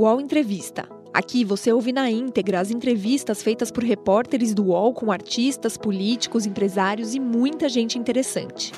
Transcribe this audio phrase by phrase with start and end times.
[0.00, 0.88] UOL Entrevista.
[1.12, 6.46] Aqui você ouve na íntegra as entrevistas feitas por repórteres do UOL com artistas, políticos,
[6.46, 8.72] empresários e muita gente interessante.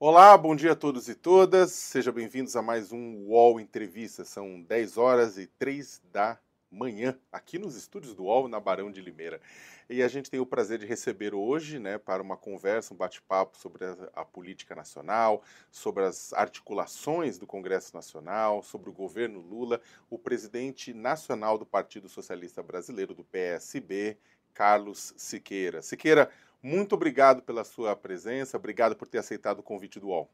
[0.00, 1.70] Olá, bom dia a todos e todas.
[1.70, 4.24] Sejam bem-vindos a mais um UOL Entrevista.
[4.24, 6.36] São 10 horas e 3 da
[6.74, 9.40] manhã, aqui nos estúdios do UOL, na Barão de Limeira.
[9.88, 13.56] E a gente tem o prazer de receber hoje, né, para uma conversa, um bate-papo
[13.56, 19.80] sobre a, a, política nacional, sobre as articulações do Congresso Nacional, sobre o governo Lula,
[20.10, 24.16] o presidente nacional do Partido Socialista Brasileiro, do PSB,
[24.52, 25.80] Carlos Siqueira.
[25.82, 26.30] Siqueira,
[26.62, 30.30] muito obrigado pela sua presença, obrigado por ter aceitado o convite do UOL.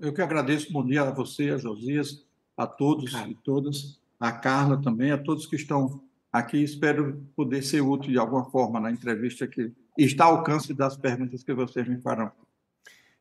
[0.00, 2.24] Eu que agradeço, bom dia a você, a Josias,
[2.56, 6.62] a todos e todas a Carla também, a todos que estão aqui.
[6.62, 11.42] Espero poder ser útil de alguma forma na entrevista que está ao alcance das perguntas
[11.42, 12.30] que vocês me farão.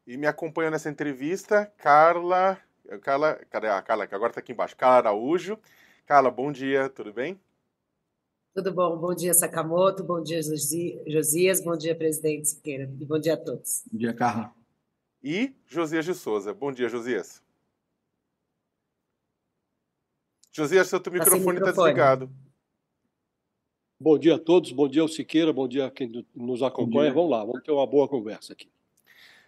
[0.05, 2.59] E me acompanham nessa entrevista, Carla.
[3.01, 4.75] Carla, cadê a Carla que agora está aqui embaixo?
[4.75, 5.57] Carla Araújo.
[6.05, 7.39] Carla, bom dia, tudo bem?
[8.53, 13.35] Tudo bom, bom dia Sakamoto, bom dia Josias, bom dia presidente Siqueira e bom dia
[13.35, 13.83] a todos.
[13.89, 14.51] Bom dia, Carla.
[15.23, 16.53] E Josias de Souza.
[16.53, 17.43] Bom dia, Josias.
[20.59, 22.29] Josias, seu tá microfone está desligado.
[23.97, 27.13] Bom dia a todos, bom dia ao Siqueira, bom dia a quem nos acompanha.
[27.13, 28.69] Vamos lá, vamos ter uma boa conversa aqui.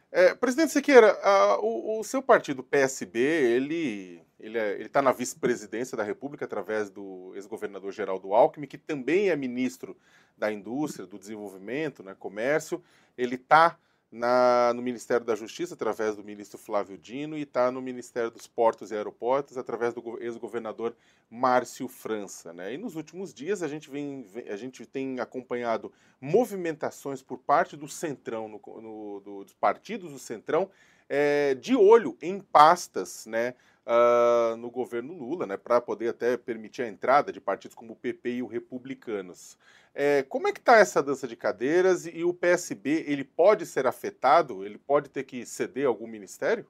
[0.09, 5.97] É, presidente Siqueira, uh, o, o, seu partido PSB, ele ele é, está na vice-presidência
[5.97, 9.95] da República através do ex-governador Geraldo Alckmin, que também é ministro
[10.37, 12.81] da Indústria, do Desenvolvimento, né, Comércio.
[13.17, 13.77] Ele está
[14.11, 18.45] na, no Ministério da Justiça, através do ministro Flávio Dino, e está no Ministério dos
[18.45, 20.95] Portos e Aeroportos, através do ex-governador
[21.29, 22.51] Márcio França.
[22.51, 22.73] Né?
[22.73, 27.87] E nos últimos dias a gente, vem, a gente tem acompanhado movimentações por parte do
[27.87, 30.69] Centrão, no, no, do, dos partidos do Centrão,
[31.07, 33.53] é, de olho em pastas, né?
[33.83, 37.95] Uh, no governo Lula, né, para poder até permitir a entrada de partidos como o
[37.95, 39.57] PP e o Republicanos.
[39.93, 43.85] É, como é que está essa dança de cadeiras e, o PSB ele pode ser
[43.85, 44.63] afetado?
[44.63, 46.65] Ele pode ter que ceder algum ministério?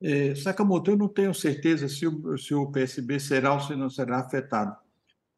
[0.00, 3.90] É, Sakamoto, eu não tenho certeza se o, se o PSB será ou se não
[3.90, 4.76] será afetado.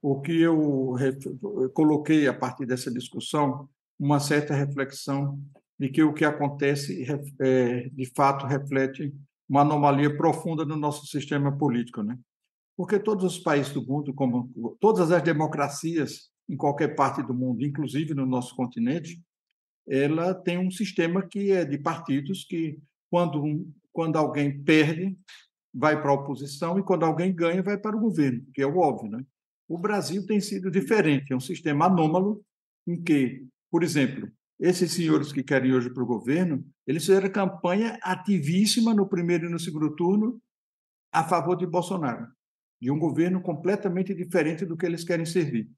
[0.00, 0.94] O que eu,
[1.42, 5.40] eu coloquei a partir dessa discussão, uma certa reflexão
[5.78, 7.06] de que o que acontece,
[7.40, 9.14] é, de fato, reflete
[9.48, 12.18] uma anomalia profunda no nosso sistema político, né?
[12.76, 17.64] Porque todos os países do mundo, como todas as democracias em qualquer parte do mundo,
[17.64, 19.20] inclusive no nosso continente,
[19.86, 22.78] ela tem um sistema que é de partidos que,
[23.10, 25.16] quando, quando alguém perde,
[25.72, 28.78] vai para a oposição e quando alguém ganha, vai para o governo, que é o
[28.78, 29.10] óbvio.
[29.10, 29.24] Né?
[29.68, 32.42] O Brasil tem sido diferente, é um sistema anômalo
[32.86, 37.98] em que, por exemplo, esses senhores que querem hoje para o governo, eles fizeram campanha
[38.02, 40.40] ativíssima no primeiro e no segundo turno
[41.12, 42.26] a favor de Bolsonaro
[42.80, 45.68] de um governo completamente diferente do que eles querem servir.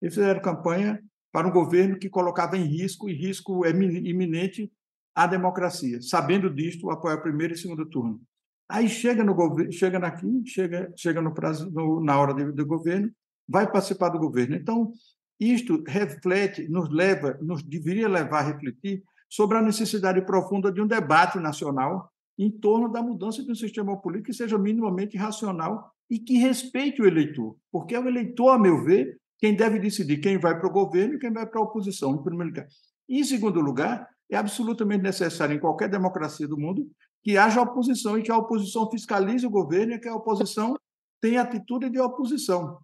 [0.00, 1.02] Eles fizeram campanha
[1.32, 4.72] para um governo que colocava em risco, e risco iminente,
[5.14, 6.00] a democracia.
[6.00, 8.20] Sabendo disto, apoia primeiro e segundo turno.
[8.68, 13.10] Aí chega no governo, chega aqui, chega, chega no prazo, no, na hora do governo,
[13.48, 14.54] vai participar do governo.
[14.54, 14.92] Então,
[15.38, 20.86] isto reflete, nos leva, nos deveria levar a refletir sobre a necessidade profunda de um
[20.86, 26.18] debate nacional em torno da mudança de um sistema político que seja minimamente racional e
[26.18, 30.38] que respeite o eleitor, porque é o eleitor, a meu ver, quem deve decidir quem
[30.38, 32.66] vai para o governo e quem vai para a oposição, em primeiro lugar.
[33.08, 36.88] Em segundo lugar, é absolutamente necessário em qualquer democracia do mundo
[37.22, 40.76] que haja oposição e que a oposição fiscalize o governo e que a oposição
[41.20, 42.78] tenha atitude de oposição.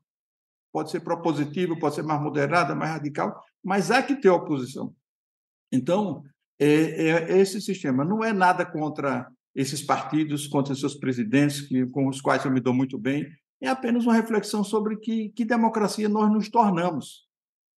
[0.72, 4.94] Pode ser propositiva, pode ser mais moderada, mais radical, mas há que ter oposição.
[5.72, 6.22] Então,
[6.58, 12.08] é, é, esse sistema não é nada contra esses partidos, contra seus presidentes, que, com
[12.08, 13.26] os quais eu me dou muito bem,
[13.60, 17.28] é apenas uma reflexão sobre que, que democracia nós nos tornamos.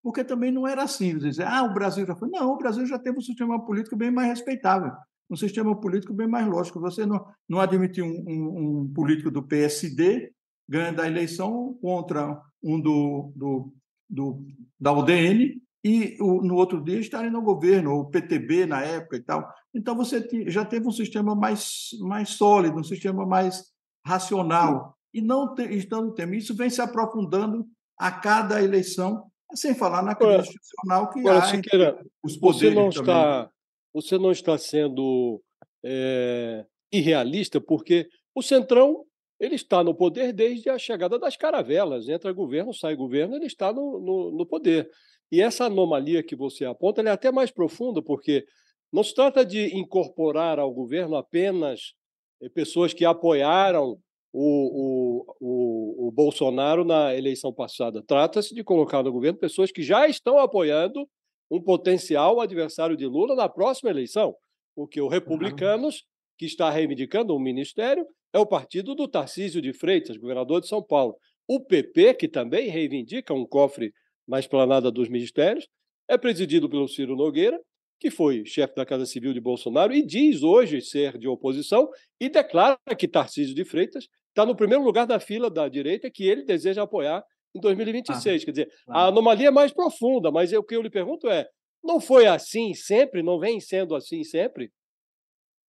[0.04, 2.30] Porque também não era assim, dizer, ah, o Brasil já foi.
[2.30, 4.92] Não, o Brasil já teve um sistema político bem mais respeitável,
[5.30, 6.80] um sistema político bem mais lógico.
[6.82, 10.32] Você não, não um, um, um político do PSD
[10.72, 13.74] ganhando a eleição contra um do, do,
[14.10, 14.46] do
[14.80, 19.54] da UDN e no outro dia estarem no governo, o PTB na época e tal.
[19.76, 23.66] Então você já teve um sistema mais, mais sólido, um sistema mais
[24.06, 24.96] racional.
[25.14, 27.68] E não te, estando tendo isso, vem se aprofundando
[28.00, 32.80] a cada eleição, sem falar na crise institucional que agora, há Siqueira, os poderes você
[32.80, 33.52] não está
[33.94, 35.42] Você não está sendo
[35.84, 39.04] é, irrealista, porque o Centrão
[39.42, 42.08] ele está no poder desde a chegada das caravelas.
[42.08, 44.88] Entra governo, sai governo, ele está no, no, no poder.
[45.32, 48.46] E essa anomalia que você aponta é até mais profunda, porque
[48.94, 51.94] não se trata de incorporar ao governo apenas
[52.40, 53.98] eh, pessoas que apoiaram
[54.32, 58.04] o, o, o, o Bolsonaro na eleição passada.
[58.06, 61.10] Trata-se de colocar no governo pessoas que já estão apoiando
[61.50, 64.36] um potencial adversário de Lula na próxima eleição,
[64.76, 66.06] porque o Republicanos,
[66.38, 70.82] que está reivindicando um ministério, é o partido do Tarcísio de Freitas, governador de São
[70.82, 71.16] Paulo.
[71.48, 73.94] O PP, que também reivindica um cofre
[74.28, 75.68] na esplanada dos ministérios,
[76.08, 77.60] é presidido pelo Ciro Nogueira,
[78.00, 81.88] que foi chefe da Casa Civil de Bolsonaro e diz hoje ser de oposição
[82.20, 86.24] e declara que Tarcísio de Freitas está no primeiro lugar da fila da direita que
[86.24, 87.24] ele deseja apoiar
[87.54, 88.42] em 2026.
[88.42, 91.48] Ah, Quer dizer, a anomalia é mais profunda, mas o que eu lhe pergunto é:
[91.84, 93.22] não foi assim sempre?
[93.22, 94.72] Não vem sendo assim sempre?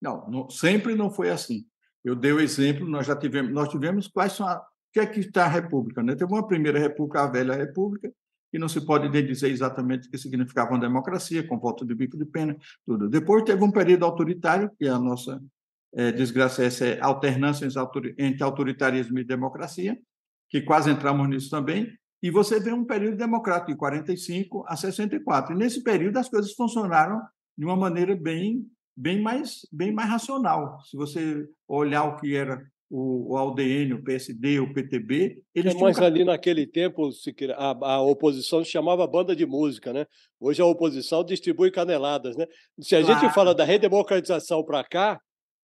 [0.02, 1.66] Não, não sempre não foi assim.
[2.03, 4.62] Eu dei o exemplo, nós já tivemos, nós tivemos quais são a, o
[4.94, 6.15] que é que está a República, né?
[6.15, 8.12] Teve uma primeira República, a velha República,
[8.53, 12.18] e não se pode dizer exatamente o que significava uma democracia, com voto de bico
[12.18, 13.07] de pena, tudo.
[13.07, 15.42] Depois teve um período autoritário, que é a nossa
[15.94, 17.68] é, desgraça, essa é alternância
[18.18, 19.97] entre autoritarismo e democracia,
[20.50, 25.54] que quase entramos nisso também, e você vê um período democrático, de 45 a 64.
[25.54, 27.21] E nesse período as coisas funcionaram
[27.57, 28.68] de uma maneira bem
[29.01, 30.80] bem mais, bem mais racional.
[30.83, 35.42] Se você olhar o que era o, o AUDN, o PSD, o PTB.
[35.56, 36.07] Eles é, mas tinham...
[36.07, 37.09] ali naquele tempo
[37.56, 40.06] a, a, oposição se chamava banda de música, né?
[40.39, 42.45] Hoje a oposição distribui caneladas, né?
[42.80, 43.19] Se a claro.
[43.19, 45.19] gente fala da redemocratização para cá,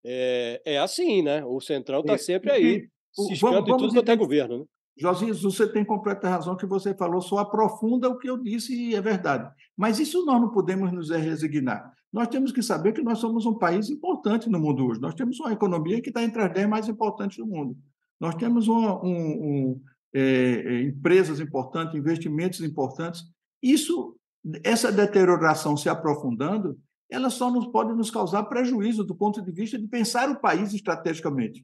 [0.05, 1.43] é, é assim, né?
[1.45, 4.65] O Centrão está sempre aí, ciscando vamos, vamos tudo até governo, né?
[4.99, 8.95] Josias, você tem completa razão que você falou, só aprofunda o que eu disse e
[8.95, 9.47] é verdade.
[9.75, 11.93] Mas isso nós não podemos nos resignar.
[12.17, 14.99] Nós temos que saber que nós somos um país importante no mundo hoje.
[14.99, 17.77] Nós temos uma economia que está entre as 10 mais importantes do mundo.
[18.19, 19.81] Nós temos uma, um, um,
[20.11, 23.21] é, é, empresas importantes, investimentos importantes.
[23.61, 24.17] Isso,
[24.63, 29.77] essa deterioração se aprofundando, ela só nos pode nos causar prejuízo do ponto de vista
[29.77, 31.63] de pensar o país estrategicamente.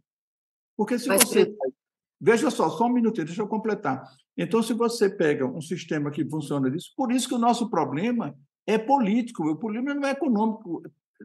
[0.77, 1.51] Porque se Mas, você
[2.21, 4.01] Veja só, só um minutinho, deixa eu completar.
[4.37, 8.33] Então, se você pega um sistema que funciona disso, por isso que o nosso problema
[8.65, 10.83] é político, o problema não é econômico.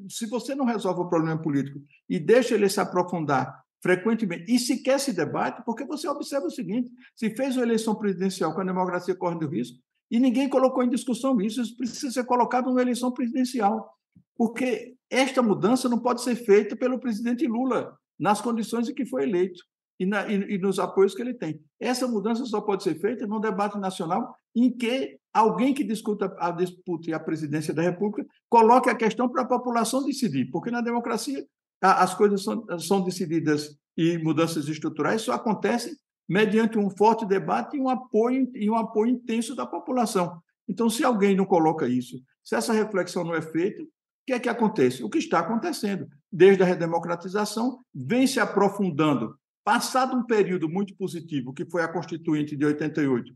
[0.08, 4.98] Se você não resolve o problema político e deixa ele se aprofundar frequentemente, e sequer
[4.98, 9.14] se debate, porque você observa o seguinte: se fez uma eleição presidencial com a democracia
[9.14, 9.78] correndo risco,
[10.10, 13.92] e ninguém colocou em discussão isso, isso precisa ser colocado numa eleição presidencial.
[14.36, 19.24] Porque esta mudança não pode ser feita pelo presidente Lula, nas condições em que foi
[19.24, 19.62] eleito
[19.98, 21.60] e, na, e, e, nos apoios que ele tem.
[21.78, 26.50] Essa mudança só pode ser feita num debate nacional em que alguém que discuta a
[26.50, 30.80] disputa e a presidência da República coloque a questão para a população decidir, porque na
[30.80, 31.44] democracia
[31.80, 35.94] as coisas são, são decididas e mudanças estruturais só acontecem
[36.28, 40.40] mediante um forte debate e um apoio e um apoio intenso da população.
[40.68, 43.86] Então, se alguém não coloca isso, se essa reflexão não é feita, o
[44.26, 45.02] que é que acontece?
[45.02, 49.34] O que está acontecendo desde a redemocratização vem se aprofundando
[49.68, 53.30] Passado um período muito positivo, que foi a Constituinte de 88,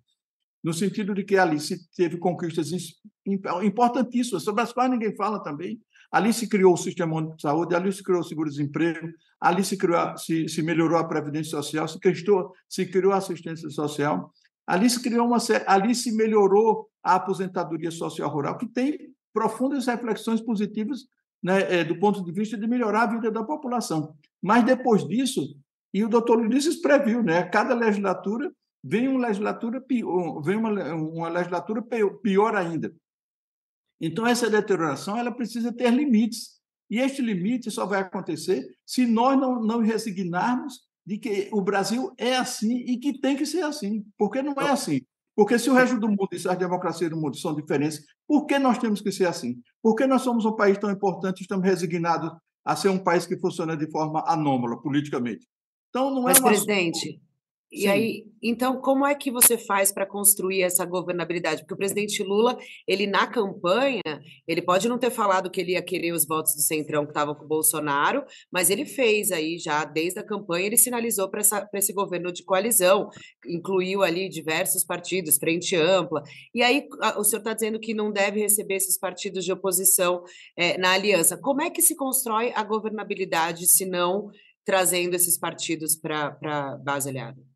[0.62, 2.70] no sentido de que ali se teve conquistas
[3.62, 5.80] importantíssimas, sobre as quais ninguém fala também.
[6.10, 9.08] Ali se criou o Sistema de Saúde, ali se criou o seguro-desemprego,
[9.40, 13.68] ali se, criou, se, se, melhorou a Previdência Social, se, criou, se criou a assistência
[13.70, 14.30] social,
[14.66, 20.40] ali se, criou uma, ali se melhorou a aposentadoria social rural, que tem profundas reflexões
[20.40, 21.06] positivas
[21.42, 24.14] né, é, do ponto de vista de melhorar a vida da população.
[24.40, 25.56] Mas depois disso,
[25.92, 27.42] e o doutor Ulisses previu, né?
[27.44, 28.50] Cada legislatura
[28.82, 31.82] vem uma legislatura pior, vem uma, uma legislatura
[32.22, 32.94] pior ainda.
[34.00, 36.60] Então essa deterioração ela precisa ter limites.
[36.90, 42.12] E este limite só vai acontecer se nós não, não resignarmos de que o Brasil
[42.18, 44.04] é assim e que tem que ser assim.
[44.18, 45.00] Porque não é assim.
[45.34, 48.58] Porque se o resto do mundo e as democracias do mundo são diferentes, por que
[48.58, 49.60] nós temos que ser assim?
[49.80, 52.30] Porque nós somos um país tão importante e estamos resignados
[52.64, 55.46] a ser um país que funciona de forma anômala politicamente?
[55.88, 57.20] Então, não é Mas, presidente,
[57.72, 57.88] e Sim.
[57.88, 61.62] aí, então, como é que você faz para construir essa governabilidade?
[61.62, 64.02] Porque o presidente Lula, ele na campanha,
[64.46, 67.34] ele pode não ter falado que ele ia querer os votos do Centrão que estavam
[67.34, 71.40] com o Bolsonaro, mas ele fez aí já desde a campanha, ele sinalizou para
[71.72, 73.08] esse governo de coalizão,
[73.46, 76.22] incluiu ali diversos partidos, frente ampla.
[76.54, 76.86] E aí,
[77.16, 80.22] o senhor está dizendo que não deve receber esses partidos de oposição
[80.58, 81.38] é, na aliança.
[81.38, 84.28] Como é que se constrói a governabilidade se não
[84.62, 87.51] trazendo esses partidos para a base aliada?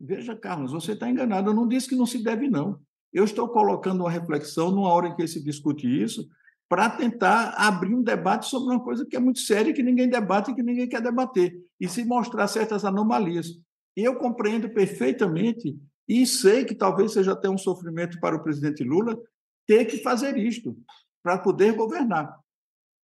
[0.00, 1.50] Veja, Carlos, você está enganado.
[1.50, 2.80] Eu não disse que não se deve, não.
[3.12, 6.28] Eu estou colocando uma reflexão numa hora em que se discute isso,
[6.68, 10.50] para tentar abrir um debate sobre uma coisa que é muito séria, que ninguém debate
[10.50, 13.58] e que ninguém quer debater, e se mostrar certas anomalias.
[13.96, 15.76] Eu compreendo perfeitamente
[16.06, 19.18] e sei que talvez seja até um sofrimento para o presidente Lula
[19.66, 20.76] ter que fazer isto
[21.22, 22.38] para poder governar.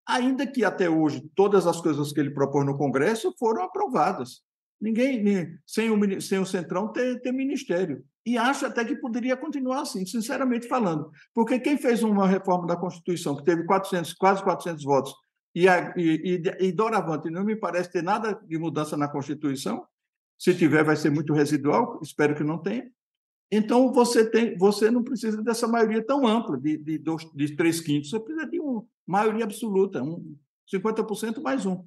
[0.06, 4.42] Ainda que até hoje todas as coisas que ele propôs no Congresso foram aprovadas.
[4.81, 8.04] Ninguém, sem o, sem o Centrão, ter, ter ministério.
[8.26, 11.11] E acho até que poderia continuar assim, sinceramente falando.
[11.35, 15.14] Porque quem fez uma reforma da Constituição que teve 400, quase 400 votos
[15.54, 19.87] e, a, e, e, e doravante não me parece ter nada de mudança na Constituição,
[20.38, 22.90] se tiver vai ser muito residual, espero que não tenha.
[23.52, 27.81] Então, você, tem, você não precisa dessa maioria tão ampla, de, de, dois, de três
[27.81, 30.37] quintos, você precisa de uma maioria absoluta, um
[30.73, 31.85] 50% mais um.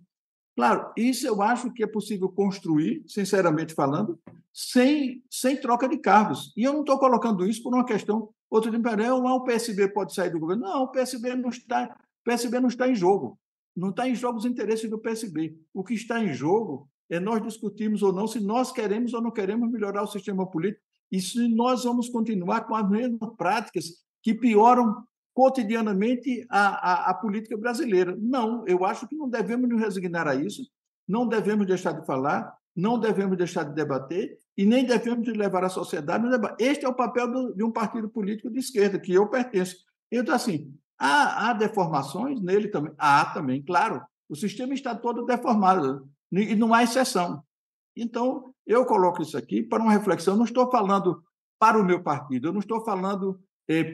[0.58, 4.20] Claro, isso eu acho que é possível construir, sinceramente falando,
[4.52, 6.52] sem, sem troca de cargos.
[6.58, 8.30] E eu não estou colocando isso por uma questão.
[8.50, 10.64] Outro dia, não, o PSB pode sair do governo.
[10.64, 13.38] Não, o PSB não está, PSB não está em jogo.
[13.76, 15.56] Não está em jogo os interesses do PSB.
[15.72, 19.30] O que está em jogo é nós discutirmos ou não se nós queremos ou não
[19.30, 24.34] queremos melhorar o sistema político e se nós vamos continuar com as mesmas práticas que
[24.34, 25.04] pioram
[25.38, 28.18] cotidianamente a, a, a, política brasileira.
[28.20, 30.64] Não, eu acho que não devemos nos resignar a isso,
[31.08, 35.70] não devemos deixar de falar, não devemos deixar de debater e nem devemos levar a
[35.70, 36.64] sociedade no debate.
[36.64, 39.76] Este é o papel do, de um partido político de esquerda, que eu pertenço.
[40.12, 42.92] Então, assim, há, há deformações nele também?
[42.98, 44.02] Há também, claro.
[44.28, 47.44] O sistema está todo deformado e não há exceção.
[47.96, 50.36] Então, eu coloco isso aqui para uma reflexão.
[50.36, 51.24] Não estou falando
[51.60, 53.40] para o meu partido, eu não estou falando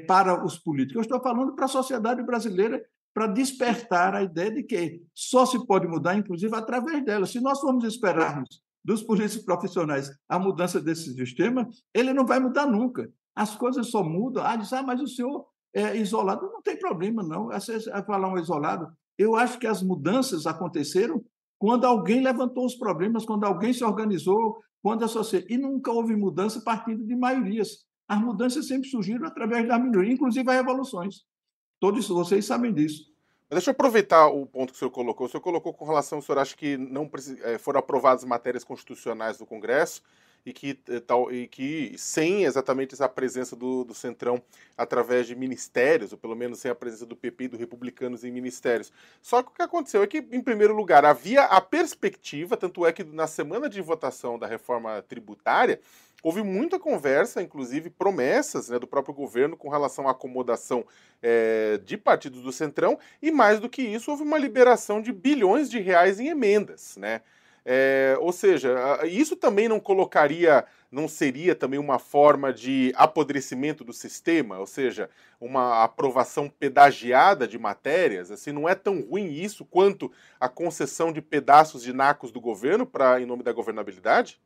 [0.07, 0.95] para os políticos.
[0.95, 2.81] Eu estou falando para a sociedade brasileira
[3.13, 7.25] para despertar a ideia de que só se pode mudar, inclusive, através dela.
[7.25, 12.65] Se nós formos esperarmos dos políticos profissionais a mudança desse sistema, ele não vai mudar
[12.65, 13.09] nunca.
[13.35, 14.43] As coisas só mudam.
[14.43, 16.49] Ah, diz, ah, mas o senhor é isolado.
[16.51, 17.47] Não tem problema, não.
[17.47, 18.87] Você falar um isolado.
[19.17, 21.23] Eu acho que as mudanças aconteceram
[21.59, 25.53] quando alguém levantou os problemas, quando alguém se organizou, quando a sociedade.
[25.53, 27.85] E nunca houve mudança partindo de maiorias.
[28.07, 31.23] As mudanças sempre surgiram através da minoria, inclusive as revoluções.
[31.79, 33.11] Todos vocês sabem disso.
[33.49, 35.27] Deixa eu aproveitar o ponto que o senhor colocou.
[35.27, 37.09] O senhor colocou com relação, o senhor acha que não
[37.43, 40.01] é, foram aprovadas matérias constitucionais do Congresso
[40.45, 44.41] e que, eh, tal, e que sem exatamente essa presença do, do Centrão
[44.77, 48.31] através de ministérios, ou pelo menos sem a presença do PP e do Republicanos em
[48.31, 48.91] ministérios.
[49.21, 52.91] Só que o que aconteceu é que, em primeiro lugar, havia a perspectiva, tanto é
[52.91, 55.79] que na semana de votação da reforma tributária,
[56.21, 60.85] houve muita conversa, inclusive promessas né, do próprio governo com relação à acomodação
[61.21, 65.69] é, de partidos do Centrão, e mais do que isso, houve uma liberação de bilhões
[65.69, 67.21] de reais em emendas, né?
[67.65, 73.93] É, ou seja, isso também não colocaria, não seria também uma forma de apodrecimento do
[73.93, 78.31] sistema, ou seja, uma aprovação pedagiada de matérias?
[78.31, 82.85] Assim, não é tão ruim isso quanto a concessão de pedaços de nacos do governo
[82.85, 84.41] para em nome da governabilidade?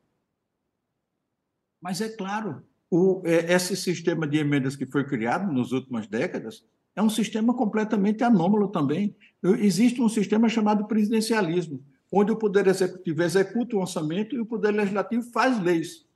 [1.80, 6.64] Mas é claro, o, é, esse sistema de emendas que foi criado nas últimas décadas
[6.94, 9.16] é um sistema completamente anômalo também.
[9.42, 14.72] Existe um sistema chamado presidencialismo onde o Poder Executivo executa o orçamento e o Poder
[14.72, 16.06] Legislativo faz leis.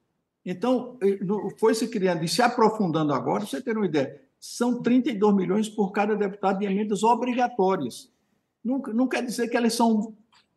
[0.45, 0.99] Então,
[1.59, 5.93] foi se criando e se aprofundando agora, você ter uma ideia, são 32 milhões por
[5.93, 8.11] cada deputado de emendas obrigatórias.
[8.65, 10.17] Não, não quer dizer que elas são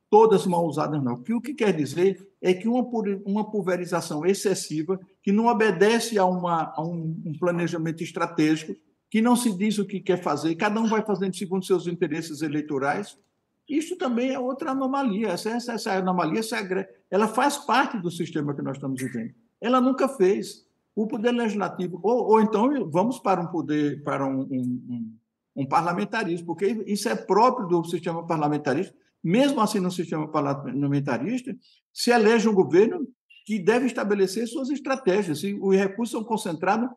[0.09, 1.13] todas mal usadas, não.
[1.13, 2.83] O que quer dizer é que uma,
[3.25, 8.75] uma pulverização excessiva, que não obedece a, uma, a um, um planejamento estratégico,
[9.09, 12.41] que não se diz o que quer fazer, cada um vai fazendo segundo seus interesses
[12.41, 13.17] eleitorais,
[13.67, 15.29] isso também é outra anomalia.
[15.29, 16.41] Essa, essa, essa anomalia
[17.09, 19.33] ela faz parte do sistema que nós estamos vivendo.
[19.59, 20.65] Ela nunca fez.
[20.95, 25.17] O poder legislativo, ou, ou então vamos para um poder, para um, um,
[25.57, 28.95] um, parlamentarismo, porque isso é próprio do sistema parlamentarista.
[29.21, 31.53] Mesmo assim, no sistema parlamentarista,
[31.91, 33.05] se elege um governo
[33.45, 35.43] que deve estabelecer suas estratégias.
[35.43, 36.89] E os recursos são concentrados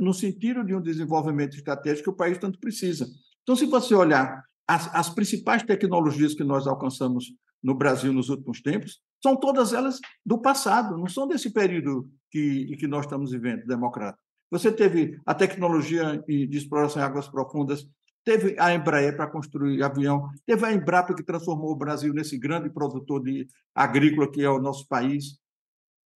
[0.00, 3.06] no sentido de um desenvolvimento estratégico que o país tanto precisa.
[3.42, 7.32] Então, se você olhar as, as principais tecnologias que nós alcançamos
[7.62, 12.76] no Brasil nos últimos tempos são todas elas do passado, não são desse período que,
[12.76, 14.22] que nós estamos vivendo, democrático.
[14.50, 17.88] Você teve a tecnologia de exploração em águas profundas,
[18.24, 22.70] teve a Embraer para construir avião, teve a Embrapa que transformou o Brasil nesse grande
[22.70, 25.38] produtor de agrícola que é o nosso país,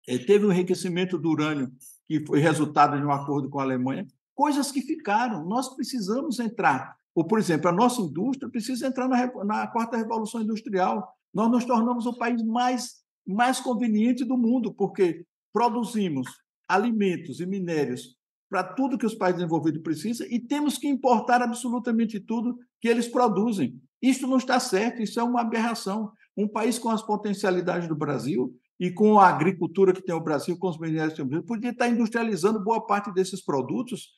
[0.06, 1.72] teve o enriquecimento do urânio,
[2.08, 5.46] que foi resultado de um acordo com a Alemanha, coisas que ficaram.
[5.46, 10.40] Nós precisamos entrar ou, por exemplo, a nossa indústria precisa entrar na, na quarta revolução
[10.40, 11.12] industrial.
[11.34, 16.28] Nós nos tornamos o país mais, mais conveniente do mundo, porque produzimos
[16.70, 18.16] alimentos e minérios
[18.48, 23.08] para tudo que os países desenvolvidos precisam e temos que importar absolutamente tudo que eles
[23.08, 23.82] produzem.
[24.00, 26.12] Isso não está certo, isso é uma aberração.
[26.38, 30.56] Um país com as potencialidades do Brasil e com a agricultura que tem o Brasil,
[30.60, 34.10] com os minérios que tem o Brasil, podia estar industrializando boa parte desses produtos,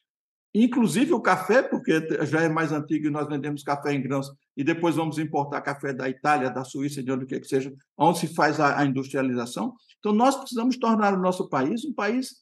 [0.53, 4.63] inclusive o café, porque já é mais antigo e nós vendemos café em grãos e
[4.63, 8.33] depois vamos importar café da Itália, da Suíça, de onde quer que seja, onde se
[8.33, 9.73] faz a, industrialização.
[9.99, 12.37] Então, nós precisamos tornar o nosso país um país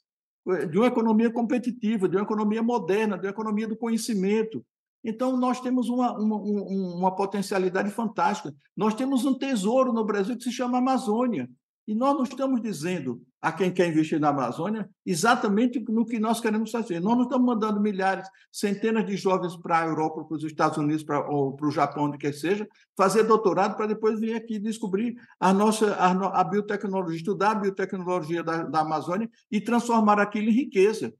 [0.49, 4.65] eh, de uma economia competitiva, de uma economia moderna, de uma economia do conhecimento.
[5.03, 8.53] Então, nós temos uma, uma, uma potencialidade fantástica.
[8.75, 11.49] Nós temos um tesouro no Brasil que se chama Amazônia.
[11.87, 16.41] E nós não estamos dizendo a quem quer investir na Amazônia exatamente no que nós
[16.41, 16.99] queremos fazer.
[16.99, 21.03] Nós não estamos mandando milhares, centenas de jovens para a Europa, para os Estados Unidos
[21.03, 24.57] para, ou para o Japão, onde quer que seja, fazer doutorado para depois vir aqui
[24.59, 30.49] descobrir a nossa a, a biotecnologia, estudar a biotecnologia da, da Amazônia e transformar aquilo
[30.49, 31.13] em riqueza.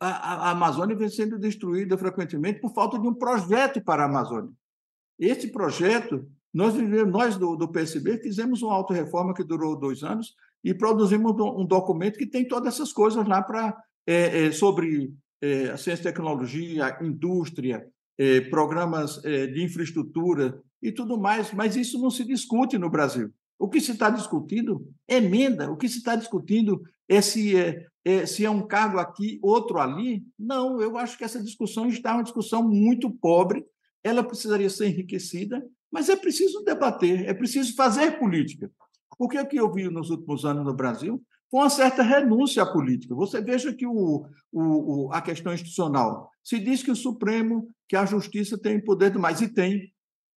[0.00, 4.50] A, a, Amazônia vem sendo destruída frequentemente por falta de um projeto para a Amazônia.
[5.18, 6.74] Esse projeto nós,
[7.08, 12.18] nós do, do PSB fizemos uma auto-reforma que durou dois anos e produzimos um documento
[12.18, 17.86] que tem todas essas coisas lá para é, é, sobre é, ciência e tecnologia, indústria,
[18.18, 23.30] é, programas é, de infraestrutura e tudo mais, mas isso não se discute no Brasil.
[23.58, 27.86] O que se está discutindo é emenda, o que se está discutindo é se é,
[28.04, 30.24] é, se é um cargo aqui, outro ali.
[30.38, 33.64] Não, eu acho que essa discussão está uma discussão muito pobre,
[34.02, 35.62] ela precisaria ser enriquecida
[35.94, 38.68] mas é preciso debater, é preciso fazer política.
[39.18, 43.14] O que eu vi nos últimos anos no Brasil foi uma certa renúncia à política.
[43.14, 48.04] Você veja que o, o, a questão institucional se diz que o Supremo, que a
[48.04, 49.92] Justiça tem poder demais, e tem,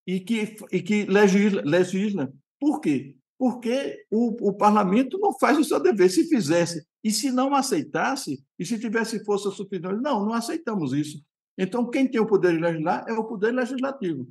[0.05, 2.33] e que, e que legisla, legisla.
[2.59, 3.15] Por quê?
[3.37, 6.09] Porque o, o parlamento não faz o seu dever.
[6.09, 11.23] Se fizesse, e se não aceitasse, e se tivesse força suficiente, não, não aceitamos isso.
[11.57, 14.27] Então, quem tem o poder de legislar é o poder legislativo.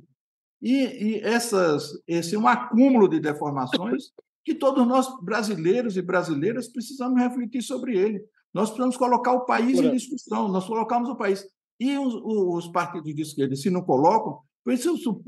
[0.61, 4.11] E, e essas, esse é um acúmulo de deformações
[4.45, 8.23] que todos nós, brasileiros e brasileiras, precisamos refletir sobre ele.
[8.53, 11.43] Nós precisamos colocar o país em discussão, nós colocamos o país.
[11.79, 14.39] E os, os partidos de esquerda, se não colocam,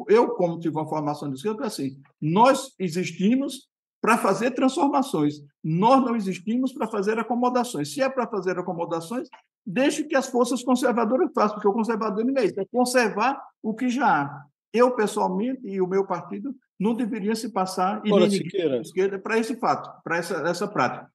[0.08, 3.67] eu, como tive uma formação de esquerda, assim, nós existimos
[3.99, 7.93] para fazer transformações, nós não existimos para fazer acomodações.
[7.93, 9.27] Se é para fazer acomodações,
[9.65, 13.73] deixe que as forças conservadoras façam, porque o conservador não é isso, é conservar o
[13.73, 18.30] que já há eu, pessoalmente, e o meu partido, não deveria se passar e Ora,
[18.30, 21.12] Siqueira, esquerda para esse fato, para essa, essa prática.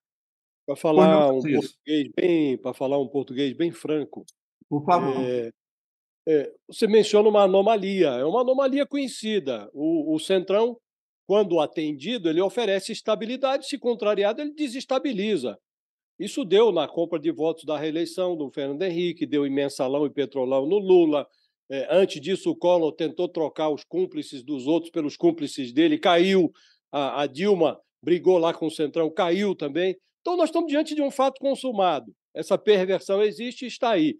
[0.66, 4.24] Para falar um português bem, para falar um português bem franco.
[4.68, 5.14] Por favor.
[5.20, 5.52] É,
[6.26, 9.68] é, você menciona uma anomalia, é uma anomalia conhecida.
[9.72, 10.78] O, o Centrão,
[11.26, 15.58] quando atendido, ele oferece estabilidade, se contrariado, ele desestabiliza.
[16.18, 20.10] Isso deu na compra de votos da reeleição do Fernando Henrique, deu em mensalão e
[20.10, 21.26] petrolão no Lula,
[21.90, 26.52] antes disso, o Collor tentou trocar os cúmplices dos outros pelos cúmplices dele, caiu.
[26.90, 29.96] A, a Dilma brigou lá com o Centrão, caiu também.
[30.20, 32.12] Então, nós estamos diante de um fato consumado.
[32.34, 34.16] Essa perversão existe e está aí.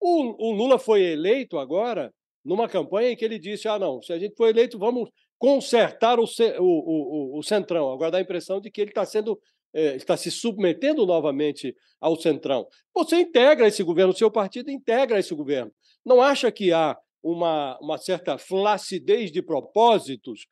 [0.00, 2.12] O, o, Lula foi eleito agora
[2.44, 6.18] numa campanha em que ele disse: ah, não, se a gente for eleito, vamos consertar
[6.18, 7.92] o, o, o, o Centrão.
[7.92, 9.38] Agora dá a impressão de que ele está sendo.
[9.74, 12.66] É, está se submetendo novamente ao Centrão.
[12.94, 15.70] Você integra esse governo, o seu partido integra esse governo.
[16.06, 20.46] Não acha que há uma, uma certa flacidez de propósitos,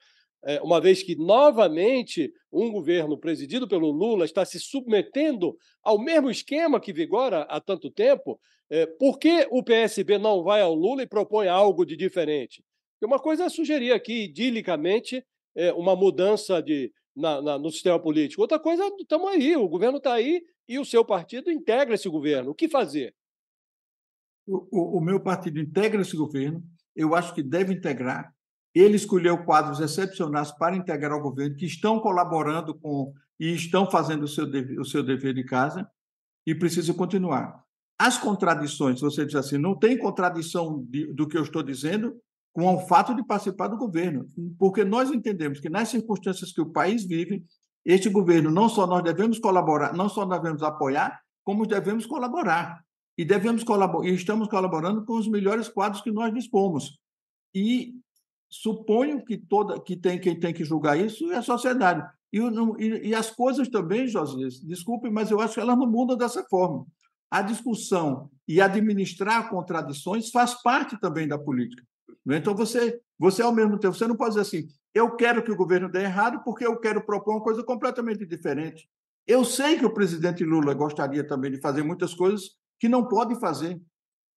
[0.45, 6.29] é, uma vez que, novamente, um governo presidido pelo Lula está se submetendo ao mesmo
[6.29, 8.38] esquema que vigora há tanto tempo?
[8.69, 12.62] É, por que o PSB não vai ao Lula e propõe algo de diferente?
[13.03, 15.23] uma coisa é sugerir aqui, idilicamente,
[15.55, 18.40] é, uma mudança de, na, na, no sistema político.
[18.40, 22.53] Outra coisa, estamos aí, o governo está aí e o seu partido integra esse governo.
[22.53, 23.14] O que fazer?
[24.47, 26.63] O, o, meu partido integra esse governo,
[26.95, 28.33] eu acho que deve integrar.
[28.75, 34.25] Ele escolheu quadros excepcionais para integrar o governo, que estão colaborando com e estão fazendo
[34.25, 35.89] o seu, dever, o seu dever de casa,
[36.47, 37.65] e precisa continuar.
[37.99, 42.17] As contradições, você diz assim, não tem contradição de, do que eu estou dizendo
[42.53, 44.27] com o fato de participar do governo,
[44.57, 47.45] porque nós entendemos que nas circunstâncias que o país vive,
[47.85, 52.85] este governo não só nós devemos colaborar, não só nós devemos apoiar, como devemos colaborar
[53.16, 56.98] e devemos colaborar, e estamos colaborando com os melhores quadros que nós dispomos.
[57.55, 57.94] E
[58.50, 62.05] suponho que toda que tem quem tem que julgar isso é a sociedade.
[62.33, 66.16] E, e, e as coisas também, Josias, desculpe, mas eu acho que elas não mudam
[66.16, 66.85] dessa forma.
[67.31, 71.83] A discussão e administrar contradições faz parte também da política.
[72.24, 72.38] Né?
[72.38, 75.57] Então, você, você ao mesmo tempo, você não pode dizer assim, eu quero que o
[75.57, 78.88] governo dê errado porque eu quero propor uma coisa completamente diferente.
[79.27, 83.39] Eu sei que o presidente Lula gostaria também de fazer muitas coisas que não pode
[83.39, 83.81] fazer.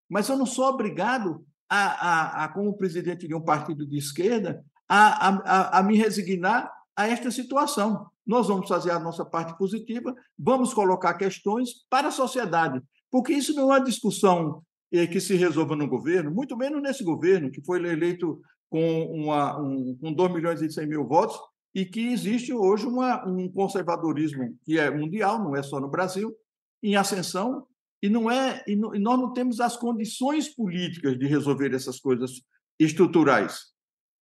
[0.10, 4.63] Mas eu não sou obrigado, a, a, a como presidente de um partido de esquerda,
[4.88, 8.08] a, a, a me resignar a esta situação.
[8.26, 13.54] Nós vamos fazer a nossa parte positiva, vamos colocar questões para a sociedade, porque isso
[13.54, 17.63] não é uma discussão eh, que se resolva no governo, muito menos nesse governo, que
[17.63, 21.38] foi eleito com, uma, um, com 2 milhões e 100 mil votos,
[21.73, 26.34] e que existe hoje uma, um conservadorismo que é mundial, não é só no Brasil,
[26.82, 27.65] em ascensão,
[28.01, 31.99] e não é e, não, e nós não temos as condições políticas de resolver essas
[31.99, 32.41] coisas
[32.79, 33.60] estruturais.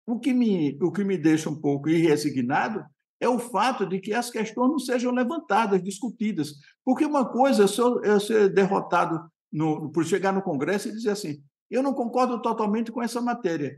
[0.07, 2.83] O que me o que me deixa um pouco irresignado
[3.19, 7.67] é o fato de que as questões não sejam levantadas, discutidas, porque uma coisa é
[7.67, 12.41] ser, é ser derrotado no, por chegar no Congresso e dizer assim: eu não concordo
[12.41, 13.75] totalmente com essa matéria.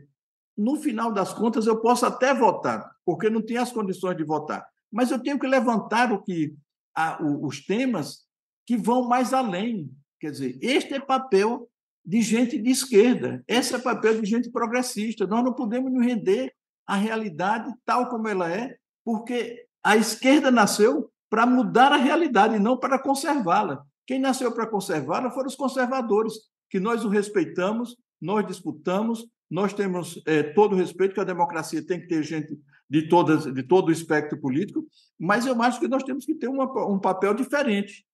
[0.58, 4.68] No final das contas, eu posso até votar, porque não tenho as condições de votar,
[4.92, 6.56] mas eu tenho que levantar o que
[6.96, 8.27] a, o, os temas
[8.68, 9.90] que vão mais além.
[10.20, 11.70] Quer dizer, este é papel
[12.06, 15.26] de gente de esquerda, esse é papel de gente progressista.
[15.26, 16.54] Nós não podemos nos render
[16.86, 22.78] à realidade tal como ela é, porque a esquerda nasceu para mudar a realidade, não
[22.78, 23.84] para conservá-la.
[24.06, 26.34] Quem nasceu para conservá-la foram os conservadores,
[26.70, 31.86] que nós o respeitamos, nós disputamos, nós temos é, todo o respeito que a democracia
[31.86, 32.58] tem que ter gente
[32.90, 34.86] de, todas, de todo o espectro político,
[35.20, 38.06] mas eu acho que nós temos que ter uma, um papel diferente.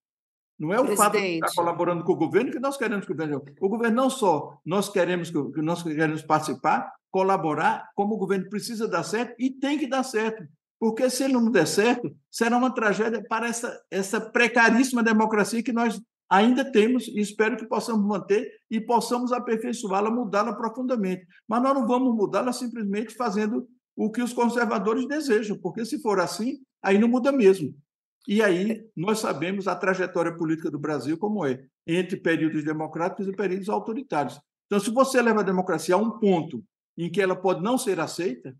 [0.59, 0.97] Não é o Presidente.
[0.97, 3.43] fato de estar colaborando com o governo que nós queremos que o governo.
[3.59, 8.87] O governo não só nós queremos que nós queremos participar, colaborar, como o governo precisa
[8.87, 10.43] dar certo e tem que dar certo.
[10.79, 15.71] Porque se ele não der certo, será uma tragédia para essa, essa precaríssima democracia que
[15.71, 21.25] nós ainda temos e espero que possamos manter e possamos aperfeiçoá-la, mudá-la profundamente.
[21.47, 26.19] Mas nós não vamos mudá-la simplesmente fazendo o que os conservadores desejam, porque se for
[26.19, 27.73] assim, aí não muda mesmo.
[28.27, 33.33] E aí nós sabemos a trajetória política do Brasil como é, entre períodos democráticos e
[33.33, 34.39] períodos autoritários.
[34.65, 36.63] Então, se você leva a democracia a um ponto
[36.97, 38.55] em que ela pode não ser aceita,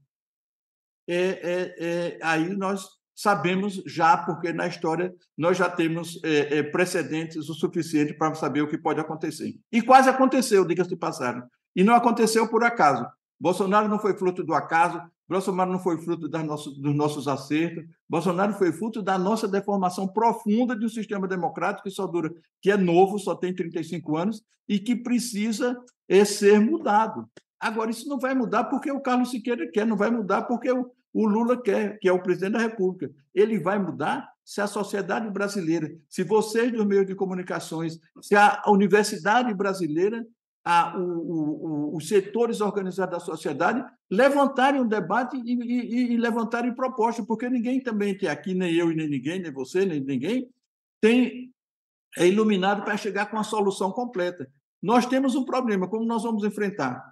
[1.07, 6.63] é, é, é, aí nós sabemos já, porque na história nós já temos é, é,
[6.63, 9.55] precedentes o suficiente para saber o que pode acontecer.
[9.71, 11.43] E quase aconteceu, diga-se de passagem.
[11.75, 13.05] E não aconteceu por acaso.
[13.39, 18.71] Bolsonaro não foi fruto do acaso, Bolsonaro não foi fruto dos nossos acertos, Bolsonaro foi
[18.71, 23.17] fruto da nossa deformação profunda de um sistema democrático que só dura, que é novo,
[23.17, 27.27] só tem 35 anos e que precisa é, ser mudado.
[27.59, 30.91] Agora, isso não vai mudar porque o Carlos Siqueira quer, não vai mudar porque o,
[31.13, 33.09] o Lula quer, que é o presidente da República.
[33.33, 38.61] Ele vai mudar se a sociedade brasileira, se vocês dos meios de comunicações, se a
[38.67, 40.25] universidade brasileira,
[40.65, 46.73] a, o, o, os setores organizados da sociedade levantarem um debate e, e, e levantarem
[46.73, 50.49] propostas, porque ninguém também tem aqui, nem eu e nem ninguém, nem você, nem ninguém,
[51.01, 51.53] tem
[52.17, 54.47] é iluminado para chegar com a solução completa.
[54.81, 57.11] Nós temos um problema, como nós vamos enfrentar?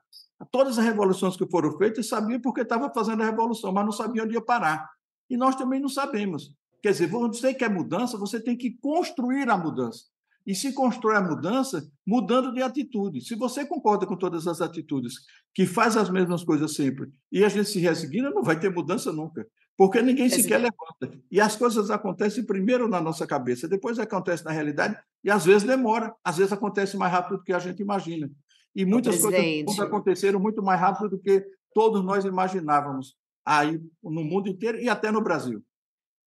[0.52, 4.26] Todas as revoluções que foram feitas sabiam porque estava fazendo a revolução, mas não sabiam
[4.26, 4.90] onde ia parar.
[5.30, 6.54] E nós também não sabemos.
[6.82, 10.06] Quer dizer, você quer mudança, você tem que construir a mudança.
[10.46, 13.22] E se constrói a mudança mudando de atitude.
[13.22, 15.16] Se você concorda com todas as atitudes,
[15.54, 19.12] que faz as mesmas coisas sempre, e a gente se resigna, não vai ter mudança
[19.12, 19.46] nunca.
[19.78, 21.20] Porque ninguém sequer levanta.
[21.32, 25.64] E as coisas acontecem primeiro na nossa cabeça, depois acontece na realidade, e às vezes
[25.64, 28.30] demora, às vezes acontece mais rápido do que a gente imagina.
[28.76, 34.50] E muitas coisas aconteceram muito mais rápido do que todos nós imaginávamos aí no mundo
[34.50, 35.64] inteiro e até no Brasil.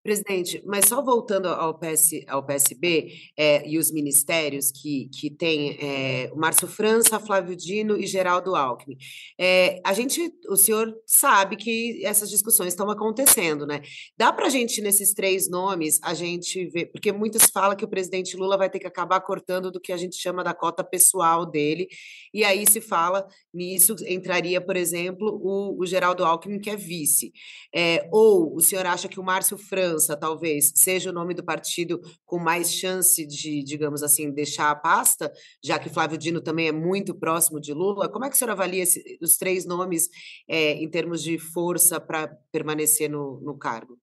[0.04, 5.78] Presidente, mas só voltando ao, PS, ao PSB é, e os ministérios que, que tem
[5.80, 8.98] é, o Márcio França, Flávio Dino e Geraldo Alckmin.
[9.40, 13.80] É, a gente, o senhor sabe que essas discussões estão acontecendo, né?
[14.14, 17.88] Dá para a gente, nesses três nomes, a gente ver, porque muitos falam que o
[17.88, 21.46] presidente Lula vai ter que acabar cortando do que a gente chama da cota pessoal
[21.46, 21.88] dele,
[22.34, 27.32] e aí se fala nisso, entraria, por exemplo, o, o Geraldo Alckmin, que é vice.
[27.74, 32.00] É, ou o senhor acha que o Márcio França Talvez, seja o nome do partido
[32.24, 36.72] com mais chance de, digamos assim, deixar a pasta, já que Flávio Dino também é
[36.72, 38.08] muito próximo de Lula.
[38.08, 40.08] Como é que o senhor avalia esse, os três nomes
[40.48, 43.98] é, em termos de força para permanecer no, no cargo?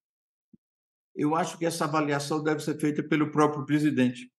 [1.15, 4.31] Eu acho que essa avaliação deve ser feita pelo próprio presidente.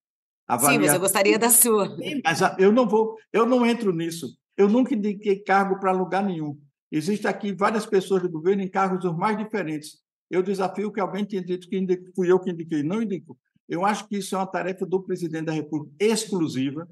[0.61, 1.89] Sim, mas eu gostaria da sua.
[1.97, 4.37] Sim, mas eu não vou, eu não entro nisso.
[4.57, 6.59] Eu nunca indiquei cargo para lugar nenhum.
[6.91, 11.27] Existem aqui várias pessoas do governo em cargos os mais diferentes eu desafio que alguém
[11.27, 12.83] tenha dito que fui eu que indiquei.
[12.83, 13.39] Não indico.
[13.69, 16.89] Eu acho que isso é uma tarefa do presidente da República exclusiva,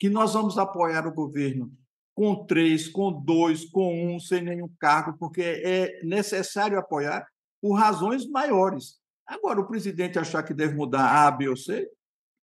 [0.00, 1.70] que nós vamos apoiar o governo
[2.14, 7.28] com três, com dois, com um, sem nenhum cargo, porque é necessário apoiar
[7.60, 8.98] por razões maiores.
[9.26, 11.86] Agora, o presidente achar que deve mudar A, B ou C,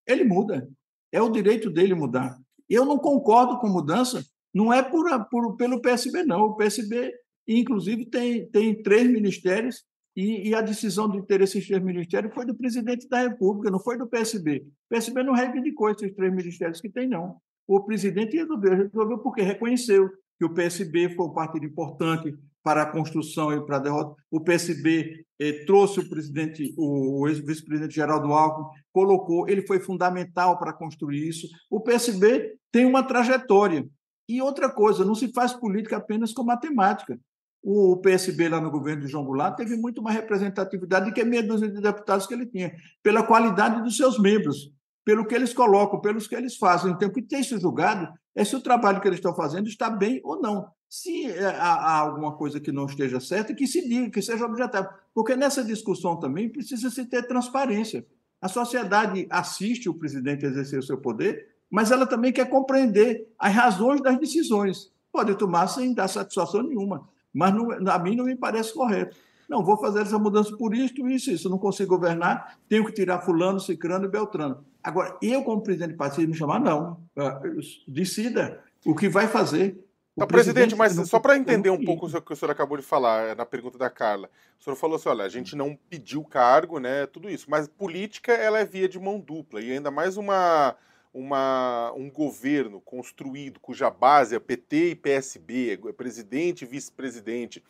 [0.06, 0.70] ele muda.
[1.12, 2.38] É o direito dele mudar.
[2.70, 6.42] Eu não concordo com mudança, não é por, por, pelo PSB, não.
[6.42, 7.12] O PSB,
[7.48, 9.84] inclusive, tem, tem três ministérios
[10.16, 13.80] e, e, a decisão de ter esses três ministérios foi do presidente da República, não
[13.80, 14.66] foi do PSB.
[14.66, 17.38] O PSB não reivindicou esses três ministérios que tem, não.
[17.68, 22.86] O presidente resolveu, resolveu porque reconheceu que o PSB foi um partido importante para a
[22.86, 24.16] construção e para a derrota.
[24.32, 30.74] O PSB eh, trouxe o presidente, o ex-vice-presidente Geraldo Alckmin, colocou, ele foi fundamental para
[30.74, 31.48] construir isso.
[31.70, 33.88] O PSB tem uma trajetória.
[34.28, 37.20] E outra coisa, não se faz política apenas com matemática
[37.68, 41.42] o PSB lá no governo de João Goulart teve muito mais representatividade do que meia
[41.42, 44.72] dúzia de deputados que ele tinha, pela qualidade dos seus membros,
[45.04, 46.92] pelo que eles colocam, pelos que eles fazem.
[46.92, 49.90] Então, o que tem se julgado é se o trabalho que eles estão fazendo está
[49.90, 50.68] bem ou não.
[50.88, 54.92] Se é, há, alguma coisa que não esteja certa, que se diga, que seja objetável.
[55.12, 58.06] Porque nessa discussão também precisa se ter transparência.
[58.40, 63.52] A sociedade assiste o presidente exercer o seu poder, mas ela também quer compreender as
[63.52, 64.92] razões das decisões.
[65.12, 69.18] Pode tomar sem dar satisfação nenhuma mas não, a mim não me parece correto.
[69.48, 71.50] Não, vou fazer essa mudança por isto, isso, isso.
[71.50, 74.66] Não consigo governar, tenho que tirar fulano, cicrano e beltrano.
[74.82, 77.00] Agora, eu, como presidente do partido, me chamar, não.
[77.16, 77.40] Ah,
[77.88, 79.86] decida o que vai fazer.
[80.16, 83.32] Então, presidente, mas só para entender um pouco o que o senhor acabou de falar
[83.32, 86.80] é, na pergunta da Carla, o senhor falou assim, olha, a gente não pediu cargo,
[86.80, 90.74] né, tudo isso, mas política ela é via de mão dupla e ainda mais uma
[91.16, 97.64] uma, um governo construído cuja base é PT e PSB, é presidente e vice-presidente,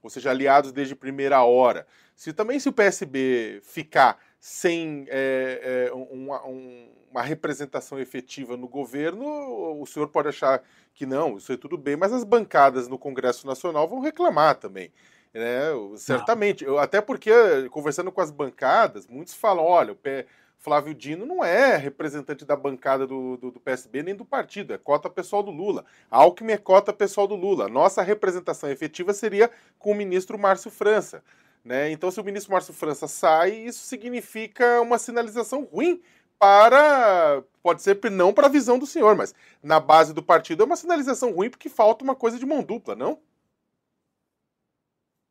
[0.00, 1.84] ou seja, aliados desde primeira hora.
[2.14, 8.68] Se também se o PSB ficar sem é, é, uma, um, uma representação efetiva no
[8.68, 10.62] governo, o senhor pode achar
[10.94, 14.92] que não, isso é tudo bem, mas as bancadas no Congresso Nacional vão reclamar também.
[15.34, 15.70] Né?
[15.96, 17.32] Certamente, eu, até porque,
[17.70, 20.26] conversando com as bancadas, muitos falam: olha, o pé
[20.62, 24.78] Flávio Dino não é representante da bancada do, do, do, PSB nem do partido, é
[24.78, 25.84] cota pessoal do Lula.
[26.08, 27.68] Alckmin é cota pessoal do Lula.
[27.68, 31.20] Nossa representação efetiva seria com o ministro Márcio França.
[31.64, 31.90] Né?
[31.90, 36.00] Então, se o ministro Márcio França sai, isso significa uma sinalização ruim
[36.38, 37.42] para.
[37.60, 40.76] Pode ser não para a visão do senhor, mas na base do partido é uma
[40.76, 43.18] sinalização ruim porque falta uma coisa de mão dupla, não?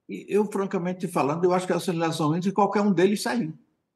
[0.09, 3.53] Eu, francamente falando, eu acho que é a sinalização ruim de qualquer um deles sair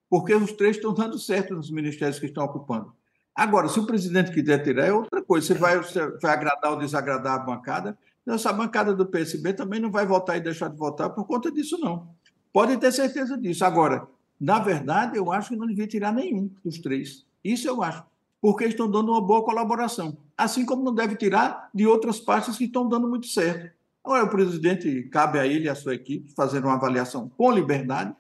[0.10, 2.94] porque os três estão dando certo nos ministérios que estão ocupando.
[3.36, 5.48] Agora, se o presidente quiser tirar, é outra coisa.
[5.48, 7.98] Você vai, você vai agradar ou desagradar a bancada.
[8.26, 11.78] Essa bancada do PSB também não vai votar e deixar de votar por conta disso,
[11.78, 12.08] não.
[12.54, 13.66] Pode ter certeza disso.
[13.66, 14.08] Agora,
[14.40, 17.26] na verdade, eu acho que não devia tirar nenhum dos três.
[17.44, 18.04] Isso eu acho.
[18.42, 20.18] Porque estão dando uma boa colaboração.
[20.38, 23.76] Assim como não deve tirar de outras partes que estão dando muito certo.
[24.04, 28.16] Agora, o presidente, cabe a ele e a sua equipe fazer uma avaliação com liberdade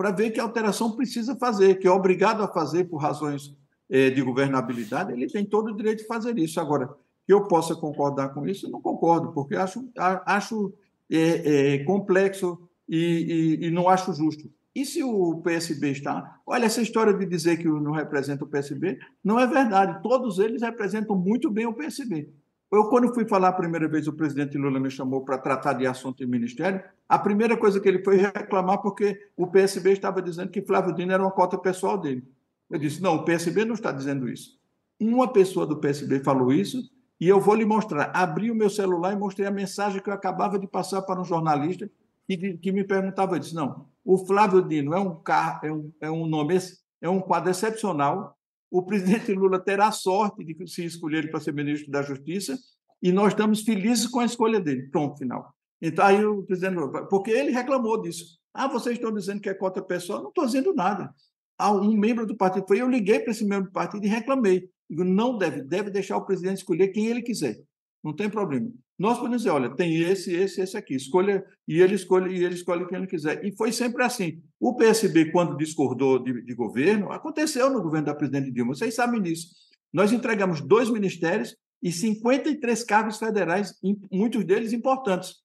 [0.00, 3.54] para ver que alteração precisa fazer, que é obrigado a fazer por razões
[3.90, 6.58] eh, de governabilidade, ele tem todo o direito de fazer isso.
[6.58, 6.88] Agora,
[7.26, 9.86] que eu possa concordar com isso, eu não concordo, porque acho,
[10.24, 10.72] acho
[11.10, 12.58] é, é, complexo
[12.88, 14.50] e, e, e, não acho justo.
[14.74, 16.40] E se o PSB está.
[16.46, 20.02] Olha, essa história de dizer que não representa o PSB não é verdade.
[20.02, 22.32] Todos eles representam muito bem o PSB.
[22.70, 25.86] Eu, quando fui falar a primeira vez, o presidente Lula me chamou para tratar de
[25.86, 26.80] assunto de ministério.
[27.08, 31.12] A primeira coisa que ele foi reclamar porque o PSB estava dizendo que Flávio Dino
[31.12, 32.22] era uma cota pessoal dele.
[32.70, 34.56] Eu disse: não, o PSB não está dizendo isso.
[35.00, 36.88] Uma pessoa do PSB falou isso
[37.20, 38.12] e eu vou lhe mostrar.
[38.14, 41.24] Abri o meu celular e mostrei a mensagem que eu acabava de passar para um
[41.24, 41.90] jornalista
[42.24, 45.90] que, que me perguntava: eu disse, não, o Flávio Dino é um, car, é um,
[46.00, 46.56] é um nome,
[47.00, 48.38] é um quadro excepcional
[48.70, 52.58] o presidente Lula terá sorte de se escolher ele para ser ministro da Justiça
[53.02, 54.88] e nós estamos felizes com a escolha dele.
[54.90, 55.52] Pronto, final.
[55.80, 58.38] Então, aí o presidente Lula, porque ele reclamou disso.
[58.52, 60.22] Ah, vocês estão dizendo que é cota pessoal?
[60.22, 61.12] Não estou dizendo nada.
[61.60, 64.68] Um membro do partido foi, eu liguei para esse membro do partido e reclamei.
[64.88, 67.58] Digo, não deve, deve deixar o presidente escolher quem ele quiser.
[68.02, 68.70] Não tem problema.
[69.00, 70.94] Nós podemos dizer, olha, tem esse, esse, esse aqui.
[70.94, 73.42] Escolha, e ele escolhe, e ele escolhe quem ele quiser.
[73.42, 74.42] E foi sempre assim.
[74.60, 78.74] O PSB, quando discordou de, de governo, aconteceu no governo da presidente Dilma.
[78.74, 79.52] Vocês sabem disso.
[79.90, 83.72] Nós entregamos dois ministérios e 53 cargos federais,
[84.12, 85.36] muitos deles importantes.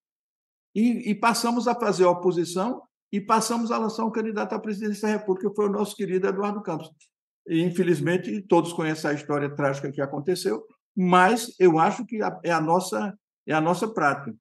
[0.75, 5.07] E, e passamos a fazer a oposição e passamos a lançar um candidato à presidência
[5.07, 6.89] da República, que foi o nosso querido Eduardo Campos.
[7.47, 10.61] E, infelizmente, todos conhecem a história trágica que aconteceu,
[10.93, 14.35] mas eu acho que é a nossa é a nossa prática.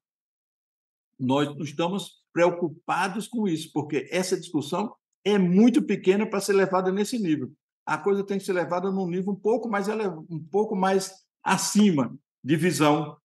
[1.19, 7.17] Nós estamos preocupados com isso, porque essa discussão é muito pequena para ser levada nesse
[7.17, 7.51] nível.
[7.85, 9.87] A coisa tem que ser levada num nível um pouco mais
[10.29, 11.13] um pouco mais
[11.43, 13.17] acima de visão,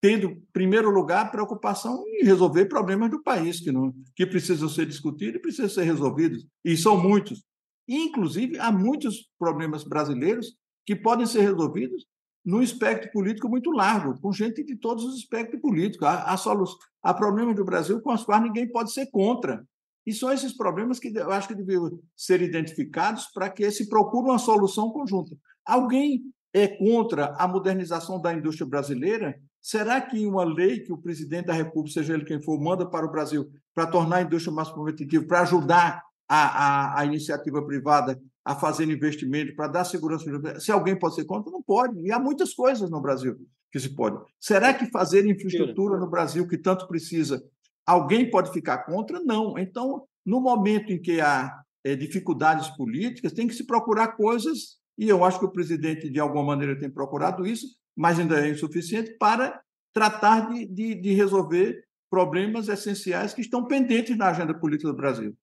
[0.00, 4.86] tendo, em primeiro lugar, preocupação em resolver problemas do país que não que precisam ser
[4.86, 7.44] discutidos e precisam ser resolvidos, e são muitos.
[7.88, 12.04] Inclusive, há muitos problemas brasileiros que podem ser resolvidos
[12.46, 16.06] num espectro político muito largo, com gente de todos os espectros políticos.
[16.06, 16.64] Há, há, solu...
[17.02, 19.66] há problemas do Brasil com os quais ninguém pode ser contra.
[20.06, 24.28] E são esses problemas que eu acho que deveriam ser identificados para que se procure
[24.28, 25.36] uma solução conjunta.
[25.64, 26.22] Alguém
[26.54, 29.36] é contra a modernização da indústria brasileira?
[29.60, 33.04] Será que uma lei que o presidente da República, seja ele quem for, manda para
[33.04, 38.20] o Brasil para tornar a indústria mais competitiva, para ajudar a, a, a iniciativa privada
[38.46, 40.60] a fazer investimento, para dar segurança.
[40.60, 41.98] Se alguém pode ser contra, não pode.
[41.98, 43.36] E há muitas coisas no Brasil
[43.72, 44.24] que se pode.
[44.38, 47.42] Será que fazer infraestrutura no Brasil, que tanto precisa,
[47.84, 49.18] alguém pode ficar contra?
[49.18, 49.58] Não.
[49.58, 55.08] Então, no momento em que há é, dificuldades políticas, tem que se procurar coisas, e
[55.08, 59.16] eu acho que o presidente, de alguma maneira, tem procurado isso, mas ainda é insuficiente
[59.18, 59.60] para
[59.92, 65.36] tratar de, de, de resolver problemas essenciais que estão pendentes na agenda política do Brasil.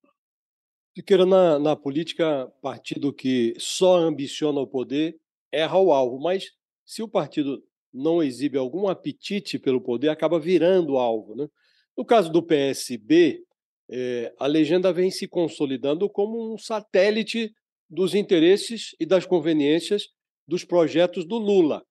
[0.95, 5.17] Siqueira, na, na política, partido que só ambiciona o poder
[5.51, 6.51] erra o alvo, mas
[6.85, 11.35] se o partido não exibe algum apetite pelo poder, acaba virando alvo.
[11.35, 11.47] Né?
[11.95, 13.43] No caso do PSB,
[13.89, 17.53] é, a legenda vem se consolidando como um satélite
[17.87, 20.07] dos interesses e das conveniências
[20.47, 21.83] dos projetos do Lula.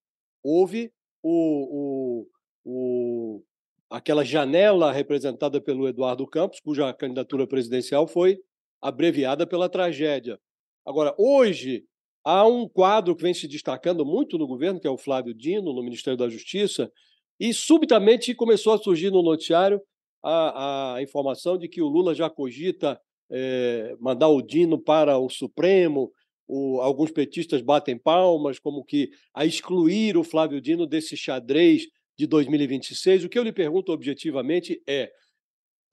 [0.42, 2.26] Houve o, o,
[2.64, 3.42] o,
[3.88, 8.40] aquela janela representada pelo Eduardo Campos, cuja candidatura presidencial foi
[8.82, 10.38] abreviada pela tragédia.
[10.84, 11.84] Agora, hoje,
[12.24, 15.72] há um quadro que vem se destacando muito no governo, que é o Flávio Dino,
[15.72, 16.90] no Ministério da Justiça,
[17.38, 19.80] e subitamente começou a surgir no noticiário
[20.22, 25.28] a, a informação de que o Lula já cogita é, mandar o Dino para o
[25.28, 26.12] Supremo.
[26.46, 31.86] O, alguns petistas batem palmas, como que a excluir o Flávio Dino desse xadrez
[32.18, 33.24] de 2026.
[33.24, 35.10] O que eu lhe pergunto objetivamente é: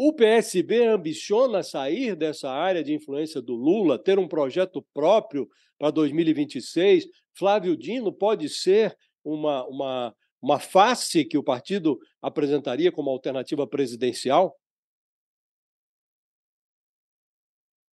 [0.02, 5.92] o PSB ambiciona sair dessa área de influência do Lula, ter um projeto próprio para
[5.92, 7.06] 2026?
[7.38, 14.58] Flávio Dino pode ser uma, uma, uma face que o partido apresentaria como alternativa presidencial?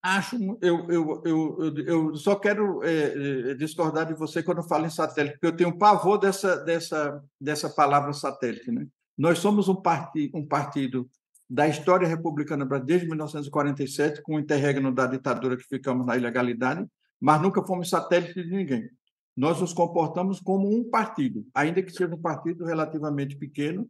[0.01, 5.40] Acho, eu, eu, eu, eu só quero é, discordar de você quando falo em satélite,
[5.40, 8.71] porque eu tenho pavor dessa, dessa, dessa palavra satélite.
[8.71, 8.87] Né?
[9.19, 11.11] Nós somos um, parti, um partido
[11.48, 16.87] da história republicana desde 1947, com o interregno da ditadura que ficamos na ilegalidade,
[17.20, 18.90] mas nunca fomos satélite de ninguém.
[19.37, 23.88] Nós nos comportamos como um partido, ainda que seja um partido relativamente pequeno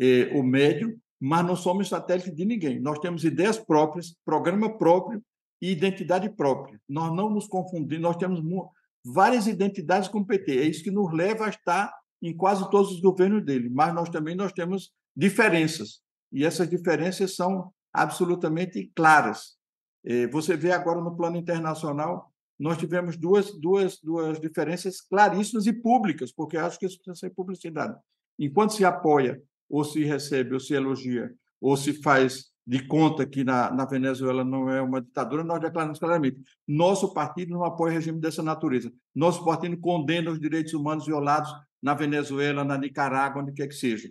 [0.00, 2.80] eh, ou médio, mas não somos satélite de ninguém.
[2.80, 5.22] Nós temos ideias próprias, programa próprio
[5.60, 6.80] e identidade própria.
[6.88, 8.40] Nós não nos confundimos, nós temos
[9.04, 10.58] várias identidades com o PT.
[10.58, 14.08] É isso que nos leva a estar em quase todos os governos dele, mas nós
[14.08, 16.00] também nós temos diferenças
[16.32, 19.56] e essas diferenças são absolutamente claras.
[20.04, 25.72] É, você vê agora no plano internacional, nós tivemos duas, duas, duas diferenças claríssimas e
[25.72, 27.96] públicas, porque acho que isso precisa ser publicidade.
[28.38, 33.42] Enquanto se apoia, ou se recebe, ou se elogia, ou se faz de conta que
[33.42, 38.20] na, na Venezuela não é uma ditadura, nós declaramos claramente: nosso partido não apoia regime
[38.20, 38.92] dessa natureza.
[39.14, 44.08] Nosso partido condena os direitos humanos violados na Venezuela, na Nicarágua, onde quer que seja.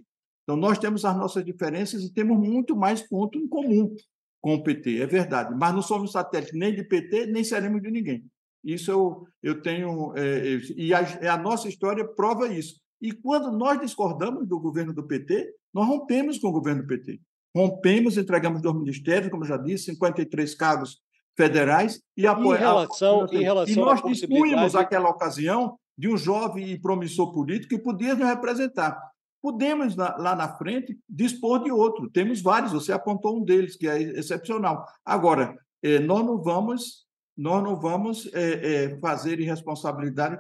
[0.52, 3.96] Então, nós temos as nossas diferenças e temos muito mais ponto em comum
[4.42, 5.56] com o PT, é verdade.
[5.58, 8.26] Mas não somos satélite nem de PT, nem seremos de ninguém.
[8.62, 10.14] Isso eu, eu tenho.
[10.18, 12.76] É, e a, a nossa história prova isso.
[13.02, 17.22] E quando nós discordamos do governo do PT, nós rompemos com o governo do PT.
[17.56, 21.00] Rompemos, entregamos dois ministérios, como já disse, 53 cargos
[21.38, 22.60] federais e apoiamos.
[22.60, 27.70] Em relação, em relação e nós dispunhamos aquela ocasião de um jovem e promissor político
[27.70, 29.11] que podia nos representar.
[29.42, 32.10] Podemos, lá na frente, dispor de outro.
[32.10, 34.86] Temos vários, você apontou um deles, que é excepcional.
[35.04, 38.62] Agora, eh, nós não vamos, nós não vamos eh,
[38.94, 40.38] eh, fazer irresponsabilidade.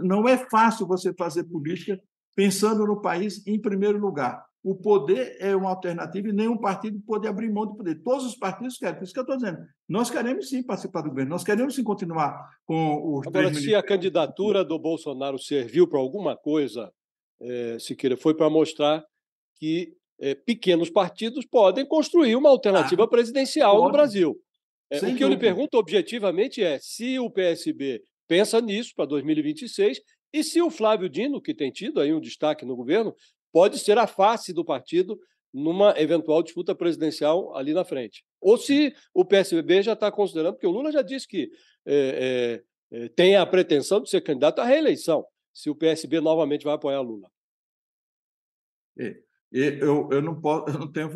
[0.00, 2.00] não é fácil você fazer política
[2.34, 4.44] pensando no país em primeiro lugar.
[4.62, 8.02] O poder é uma alternativa e nenhum partido pode abrir mão do poder.
[8.02, 8.96] Todos os partidos querem.
[8.96, 9.58] Por isso que eu estou dizendo.
[9.88, 13.26] Nós queremos sim participar do governo, nós queremos sim continuar com os.
[13.26, 16.92] Agora, se a candidatura do Bolsonaro serviu para alguma coisa
[17.40, 19.04] é, Siqueira, foi para mostrar
[19.58, 23.86] que é, pequenos partidos podem construir uma alternativa ah, presidencial pode.
[23.86, 24.40] no Brasil.
[24.90, 25.24] É, o que dúvida.
[25.24, 30.00] eu lhe pergunto objetivamente é se o PSB pensa nisso para 2026
[30.32, 33.14] e se o Flávio Dino, que tem tido aí um destaque no governo,
[33.52, 35.18] pode ser a face do partido
[35.52, 38.24] numa eventual disputa presidencial ali na frente.
[38.40, 41.50] Ou se o PSB já está considerando, porque o Lula já disse que
[41.86, 42.62] é,
[42.92, 47.00] é, tem a pretensão de ser candidato à reeleição se o PSB novamente vai apoiar
[47.00, 47.30] Lula.
[49.52, 51.10] Eu, eu, não posso, eu não tenho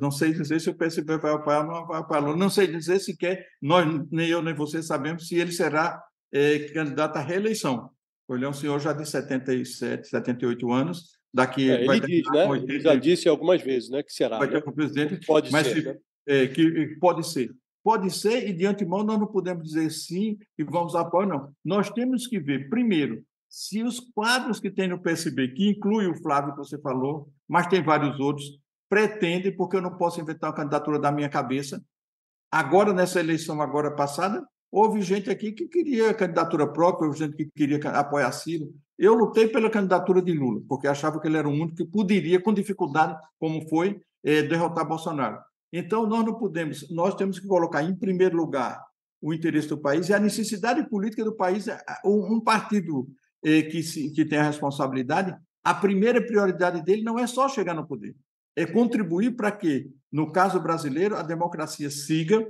[0.00, 2.36] não sei dizer se o PSB vai apoiar ou não vai apoiar Lula.
[2.36, 6.02] Não sei dizer sequer, nós, nem eu nem você sabemos se ele será
[6.32, 7.90] é, candidato à reeleição.
[8.30, 11.18] Ele é um senhor já de 77, 78 anos.
[11.32, 12.46] Daqui é, ele diz, né?
[12.46, 14.02] 80, ele já disse algumas vezes, né?
[14.02, 14.38] Que será.
[14.38, 14.60] Vai né?
[14.60, 15.26] ter um presidente.
[15.26, 15.74] Pode mas ser.
[15.74, 15.98] Se, né?
[16.28, 17.50] é, que pode ser.
[17.82, 21.52] Pode ser, e de antemão nós não podemos dizer sim e vamos apoiar, não.
[21.62, 23.22] Nós temos que ver, primeiro,
[23.54, 27.68] se os quadros que tem no PSB, que inclui o Flávio que você falou, mas
[27.68, 31.80] tem vários outros, pretendem, porque eu não posso inventar uma candidatura da minha cabeça.
[32.50, 37.48] Agora, nessa eleição agora passada, houve gente aqui que queria candidatura própria, houve gente que
[37.54, 38.74] queria apoiar Ciro.
[38.98, 42.42] Eu lutei pela candidatura de Lula, porque achava que ele era o único que poderia,
[42.42, 45.38] com dificuldade, como foi, eh, derrotar Bolsonaro.
[45.72, 48.84] Então, nós não podemos, nós temos que colocar em primeiro lugar
[49.22, 51.66] o interesse do país e a necessidade política do país.
[52.04, 53.06] Um partido
[53.62, 57.86] que, se, que tem a responsabilidade, a primeira prioridade dele não é só chegar no
[57.86, 58.14] poder,
[58.56, 62.46] é contribuir para que, no caso brasileiro, a democracia siga,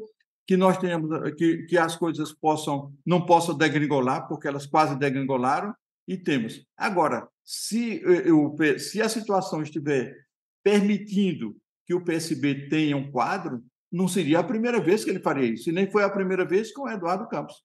[0.46, 5.74] que nós tenhamos que, que as coisas possam não possam degringolar, porque elas quase degringolaram,
[6.06, 6.64] e temos.
[6.76, 10.14] Agora, se, eu, se a situação estiver
[10.62, 15.50] permitindo que o PSB tenha um quadro, não seria a primeira vez que ele faria
[15.50, 15.68] isso.
[15.68, 17.62] E nem foi a primeira vez com o Eduardo Campos.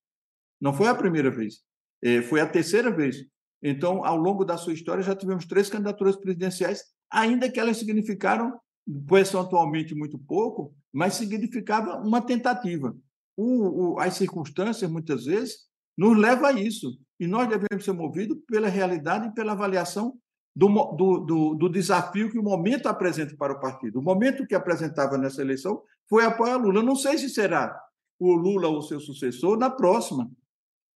[0.60, 1.62] Não foi a primeira vez.
[2.02, 3.26] É, foi a terceira vez.
[3.62, 8.58] Então, ao longo da sua história, já tivemos três candidaturas presidenciais, ainda que elas significaram,
[9.08, 12.96] percentualmente, muito pouco, mas significava uma tentativa.
[13.36, 16.98] O, o, as circunstâncias, muitas vezes, nos levam a isso.
[17.20, 20.18] E nós devemos ser movidos pela realidade e pela avaliação
[20.56, 24.00] do, do, do, do, desafio que o momento apresenta para o partido.
[24.00, 26.82] O momento que apresentava nessa eleição foi apoiar Lula.
[26.82, 27.78] não sei se será
[28.18, 30.30] o Lula ou seu sucessor na próxima,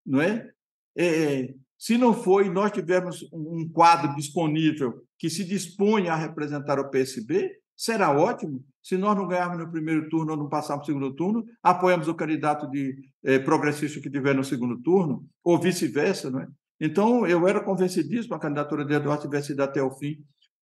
[0.05, 0.51] não é?
[0.97, 6.89] É se não foi, nós tivermos um quadro disponível que se dispõe a representar o
[6.89, 8.65] PSB, será ótimo.
[8.81, 12.15] Se nós não ganharmos no primeiro turno ou não passarmos no segundo turno, apoiamos o
[12.15, 16.47] candidato de eh, progressista que tiver no segundo turno, ou vice-versa, não é?
[16.81, 20.19] Então, eu era convencidíssimo a candidatura de Eduardo tivesse ido até o fim.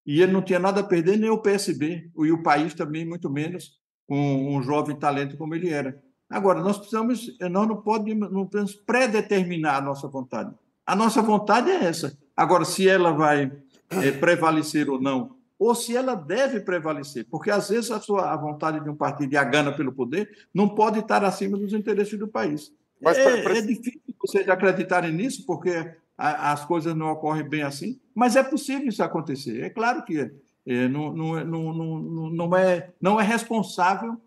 [0.06, 3.28] E ele não tinha nada a perder, nem o PSB, e o país também, muito
[3.30, 3.72] menos,
[4.06, 6.00] com um jovem talento como ele era.
[6.30, 10.54] Agora, nós precisamos, nós não podemos, não podemos predeterminar a nossa vontade.
[10.86, 12.16] A nossa vontade é essa.
[12.36, 13.52] Agora, se ela vai
[13.90, 18.36] é, prevalecer ou não, ou se ela deve prevalecer, porque às vezes a sua a
[18.36, 22.18] vontade de um partido e a gana pelo poder não pode estar acima dos interesses
[22.18, 22.72] do país.
[23.02, 23.58] Mas, é, pra...
[23.58, 28.88] é difícil vocês acreditarem nisso, porque as coisas não ocorrem bem assim, mas é possível
[28.88, 29.62] isso acontecer.
[29.62, 30.30] É claro que
[30.66, 34.20] é, não, não, não, não, não, é, não é responsável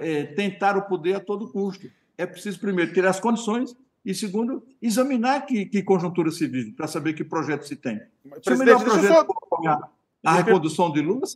[0.00, 1.88] é, tentar o poder a todo custo.
[2.16, 6.86] É preciso, primeiro, ter as condições e, segundo, examinar que, que conjuntura se vive, para
[6.86, 8.00] saber que projeto se tem.
[8.42, 9.90] Se o melhor projeto só...
[10.24, 11.26] a recondução de Lula,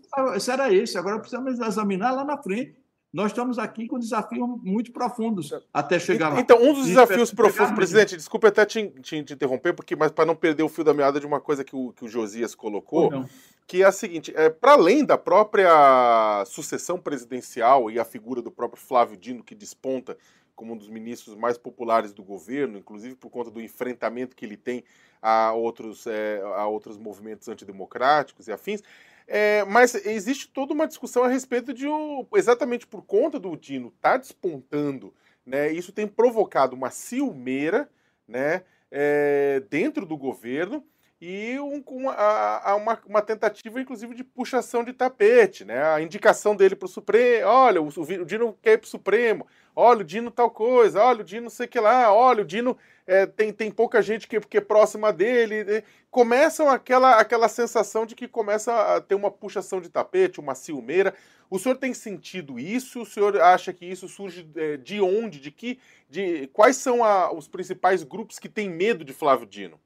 [0.41, 0.99] será esse.
[0.99, 2.75] Agora precisamos examinar lá na frente
[3.13, 6.41] nós estamos aqui com desafios muito profundos até chegar lá.
[6.41, 10.25] Então, um dos desafios profundos, presidente, desculpe até te, te, te, interromper, porque, mas para
[10.25, 13.27] não perder o fio da meada de uma coisa que o, que o Josias colocou,
[13.67, 18.51] que é a seguinte: é, para além da própria sucessão presidencial e a figura do
[18.51, 20.17] próprio Flávio Dino, que desponta
[20.55, 24.57] como um dos ministros mais populares do governo, inclusive por conta do enfrentamento que ele
[24.57, 24.85] tem
[25.21, 28.83] a outros, é, a outros movimentos antidemocráticos e afins.
[29.27, 33.89] É, mas existe toda uma discussão a respeito de, o, exatamente por conta do Dino
[33.89, 35.15] estar tá despontando,
[35.45, 37.89] né, isso tem provocado uma ciumeira
[38.27, 40.85] né, é, dentro do governo
[41.25, 45.81] e um, uma, uma, uma, tentativa, inclusive, de puxação de tapete, né?
[45.81, 49.47] A indicação dele para o Supremo, olha, o, Dino quer ir para o Supremo,
[49.77, 52.77] olha, o Dino tal coisa, olha, o Dino sei que lá, olha, o Dino
[53.07, 55.65] é, tem, tem pouca gente que, que é próxima dele.
[55.65, 55.83] Né?
[56.11, 61.15] Começam aquela, aquela sensação de que começa a ter uma puxação de tapete, uma ciumeira.
[61.51, 63.03] O senhor tem sentido isso?
[63.03, 65.41] O senhor acha que isso surge é, de onde?
[65.41, 65.79] De que?
[66.09, 69.79] De, quais são a, os principais grupos que têm medo de Flávio Dino?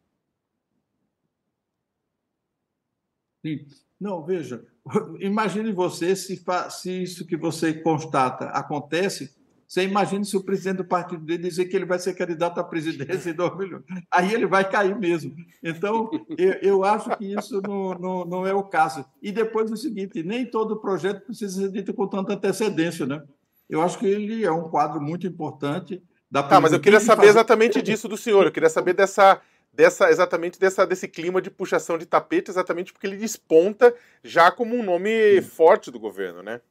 [3.44, 3.66] Sim.
[3.98, 4.66] Não, veja,
[5.20, 9.35] imagine você se, se isso que você constata acontece
[9.66, 12.64] você imagina se o presidente do partido dele dizer que ele vai ser candidato à
[12.64, 13.82] presidência em 2 milhões.
[14.10, 15.34] Aí ele vai cair mesmo.
[15.62, 16.08] Então,
[16.38, 19.04] eu, eu acho que isso não, não, não, é o caso.
[19.20, 23.22] E depois o seguinte: nem todo projeto precisa ser dito com tanta antecedência, né?
[23.68, 26.00] Eu acho que ele é um quadro muito importante
[26.30, 27.30] da Tá, mas eu queria saber fazer...
[27.30, 28.46] exatamente disso do senhor.
[28.46, 29.40] Eu queria saber dessa.
[29.72, 33.94] Dessa, exatamente dessa, desse clima de puxação de tapete, exatamente porque ele desponta
[34.24, 36.62] já como um nome forte do governo, né?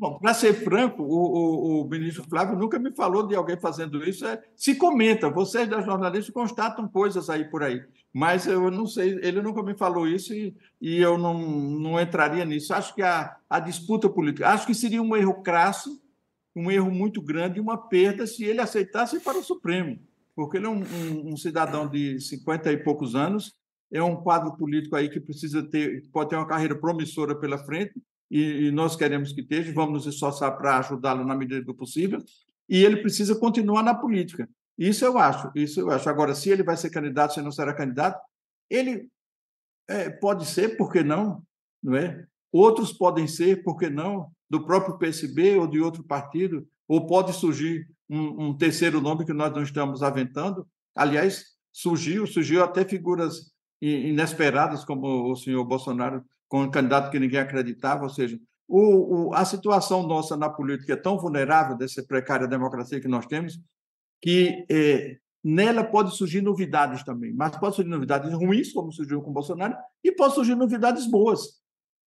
[0.00, 4.02] Bom, para ser franco, o, o, o, ministro Flávio nunca me falou de alguém fazendo
[4.02, 4.26] isso.
[4.26, 9.18] É, se comenta, vocês da jornalista constatam coisas aí por aí, mas eu não sei,
[9.22, 12.72] ele nunca me falou isso e, e eu não, não entraria nisso.
[12.72, 16.02] Acho que a, a disputa política, acho que seria um erro crasso,
[16.56, 19.98] um erro muito grande, uma perda se ele aceitasse para o Supremo.
[20.34, 23.54] porque ele é um, um, um, cidadão de 50 e poucos anos,
[23.92, 28.00] é um quadro político aí que precisa ter, pode ter uma carreira promissora pela frente,
[28.30, 32.22] e, e nós queremos que esteja, vamos nos esforçar para ajudá-lo na medida do possível,
[32.68, 34.48] e ele precisa continuar na política.
[34.78, 36.08] Isso eu acho, isso eu acho.
[36.08, 38.20] Agora, se ele vai ser candidato, se não será candidato,
[38.70, 39.08] ele
[39.88, 41.42] é, pode ser, por que não?
[41.82, 42.24] não é?
[42.52, 44.30] Outros podem ser, por que não?
[44.48, 49.32] Do próprio PSB ou de outro partido, ou pode surgir um, um terceiro nome que
[49.32, 50.66] nós não estamos aventando.
[50.94, 57.38] Aliás, surgiu, surgiu até figuras inesperadas, como o senhor Bolsonaro, com um candidato que ninguém
[57.38, 58.36] acreditava, ou seja,
[58.68, 63.24] o, o, a situação nossa na política é tão vulnerável, dessa precária democracia que nós
[63.24, 63.58] temos,
[64.20, 69.32] que é, nela pode surgir novidades também, mas pode surgir novidades ruins, como surgiu com
[69.32, 71.60] Bolsonaro, e pode surgir novidades boas,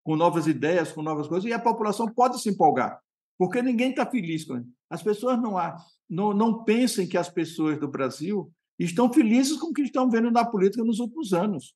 [0.04, 3.00] com novas ideias, com novas coisas, e a população pode se empolgar,
[3.38, 4.70] porque ninguém está feliz com isso.
[4.90, 5.78] As pessoas não, há,
[6.10, 10.44] não, não que as pessoas do Brasil estão felizes com o que estão vendo na
[10.44, 11.74] política nos últimos anos.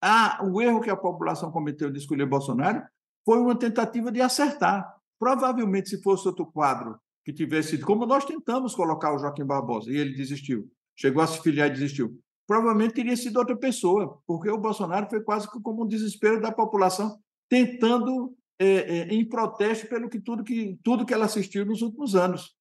[0.00, 2.82] Ah, o erro que a população cometeu de escolher Bolsonaro
[3.24, 4.86] foi uma tentativa de acertar.
[5.18, 9.90] Provavelmente, se fosse outro quadro que tivesse sido, como nós tentamos colocar o Joaquim Barbosa,
[9.90, 14.48] e ele desistiu, chegou a se filiar e desistiu, provavelmente teria sido outra pessoa, porque
[14.48, 17.18] o Bolsonaro foi quase como um desespero da população,
[17.48, 22.14] tentando, é, é, em protesto pelo que tudo, que tudo que ela assistiu nos últimos
[22.14, 22.54] anos.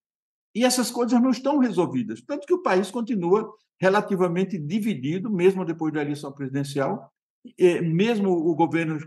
[0.55, 2.21] E essas coisas não estão resolvidas.
[2.21, 7.11] Tanto que o país continua relativamente dividido, mesmo depois da eleição presidencial,
[7.83, 8.99] mesmo o governo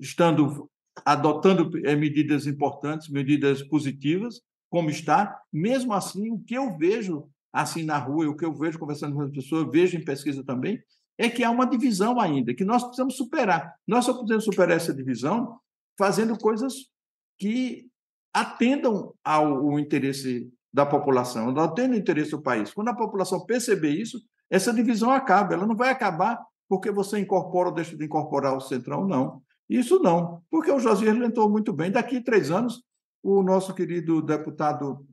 [0.00, 0.70] estando
[1.04, 4.40] adotando é, medidas importantes, medidas positivas,
[4.70, 8.78] como está, mesmo assim, o que eu vejo assim na rua, o que eu vejo
[8.78, 10.82] conversando com as pessoas, vejo em pesquisa também,
[11.16, 13.74] é que há uma divisão ainda, que nós precisamos superar.
[13.86, 15.58] Nós só podemos superar essa divisão
[15.96, 16.74] fazendo coisas
[17.38, 17.86] que
[18.32, 22.72] atendam ao interesse da população, atendam ao interesse do país.
[22.74, 25.54] Quando a população perceber isso, essa divisão acaba.
[25.54, 29.42] Ela não vai acabar porque você incorpora ou deixa de incorporar o Centrão, não.
[29.68, 31.90] Isso não, porque o Josias entrou muito bem.
[31.90, 32.82] Daqui a três anos,
[33.22, 35.06] o nosso querido deputado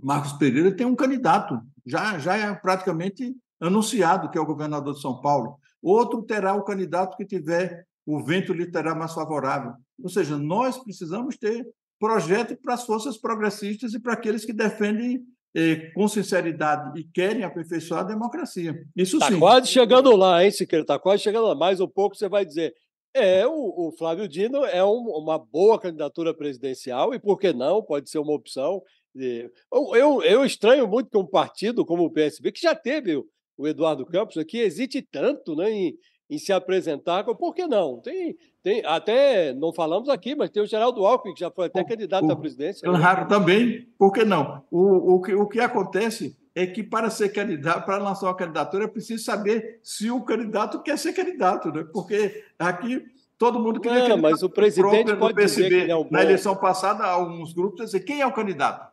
[0.00, 5.00] Marcos Pereira tem um candidato, já, já é praticamente anunciado, que é o governador de
[5.00, 5.58] São Paulo.
[5.82, 9.74] Outro terá o candidato que tiver o vento literário mais favorável.
[10.02, 11.66] Ou seja, nós precisamos ter
[11.98, 15.22] projeto para as forças progressistas e para aqueles que defendem
[15.60, 18.80] eh, com sinceridade e querem aperfeiçoar a democracia.
[18.94, 19.34] Isso tá sim.
[19.34, 20.82] Está quase chegando lá, hein, Siqueira?
[20.82, 21.54] Está quase chegando lá.
[21.56, 22.72] Mais um pouco você vai dizer.
[23.12, 27.82] É, o, o Flávio Dino é um, uma boa candidatura presidencial e, por que não,
[27.82, 28.80] pode ser uma opção.
[29.16, 33.26] Eu, eu, eu estranho muito que um partido como o PSB, que já teve o,
[33.56, 35.94] o Eduardo Campos aqui, hesite tanto né, em,
[36.30, 37.24] em se apresentar.
[37.24, 37.98] Por que não?
[38.00, 41.82] Tem, tem, até não falamos aqui, mas tem o Geraldo Alckmin, que já foi até
[41.84, 42.88] candidato o, à presidência.
[42.88, 43.26] Claro, né?
[43.26, 44.62] também, por que não?
[44.70, 48.84] O, o, que, o que acontece é que para ser candidato, para lançar uma candidatura,
[48.84, 51.86] é preciso saber se o candidato quer ser candidato, né?
[51.92, 53.06] Porque aqui
[53.38, 54.08] todo mundo queria.
[54.08, 55.68] Não, mas o presidente pode PSB.
[55.68, 56.06] dizer que é um.
[56.10, 58.88] Na eleição passada, alguns grupos dizer quem é o candidato.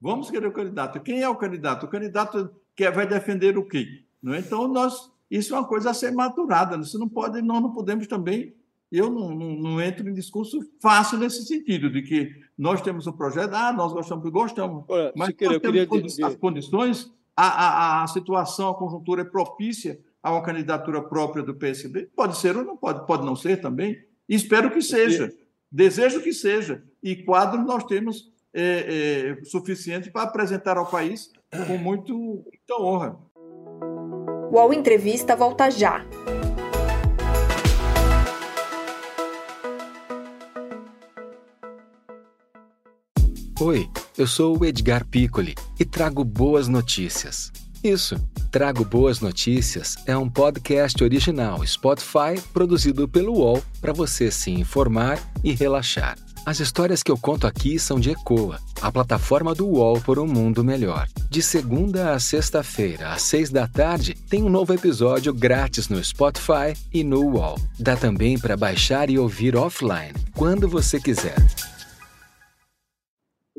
[0.00, 1.00] Vamos querer o candidato.
[1.00, 1.86] Quem é o candidato?
[1.86, 4.04] O candidato que vai defender o quê?
[4.24, 4.38] É?
[4.38, 6.76] Então nós isso é uma coisa a ser maturada.
[6.76, 8.54] Isso não pode, nós não podemos também
[8.90, 13.12] eu não, não, não, entro em discurso fácil nesse sentido, de que nós temos um
[13.12, 14.84] projeto, ah, nós gostamos, gostamos.
[14.88, 19.98] Olha, mas nós temos condi as condições, a, a, a, situação, a conjuntura é propícia
[20.22, 22.08] a uma candidatura própria do PSB?
[22.14, 23.98] Pode ser ou não pode, pode não ser também.
[24.28, 25.32] Espero que seja.
[25.70, 26.82] Desejo que seja.
[27.02, 31.30] E quadro nós temos é, é, suficiente para apresentar ao país
[31.66, 33.18] com muito, muita honra.
[34.50, 36.04] O UOL Entrevista volta já.
[43.60, 47.50] Oi, eu sou o Edgar Piccoli e trago boas notícias.
[47.82, 48.16] Isso,
[48.50, 55.18] Trago Boas Notícias é um podcast original Spotify produzido pelo UOL para você se informar
[55.44, 56.25] e relaxar.
[56.46, 60.26] As histórias que eu conto aqui são de Ecoa, a plataforma do UOL por um
[60.26, 61.08] mundo melhor.
[61.28, 66.72] De segunda a sexta-feira, às seis da tarde, tem um novo episódio grátis no Spotify
[66.94, 67.56] e no UOL.
[67.80, 71.34] Dá também para baixar e ouvir offline, quando você quiser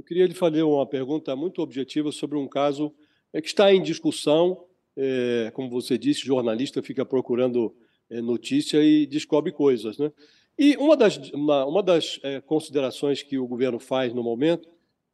[0.08, 2.94] queria lhe fazer uma pergunta muito objetiva sobre um caso
[3.34, 4.66] é, que está em discussão.
[4.96, 7.76] É, como você disse, jornalista fica procurando
[8.10, 9.98] é, notícia e descobre coisas.
[9.98, 10.10] Né?
[10.58, 14.68] E uma das, uma, das é, considerações que o governo faz no momento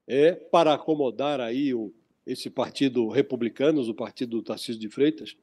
[0.07, 1.93] é para acomodar aí o,
[2.25, 5.35] esse partido republicano, o partido do Tarcísio de Freitas,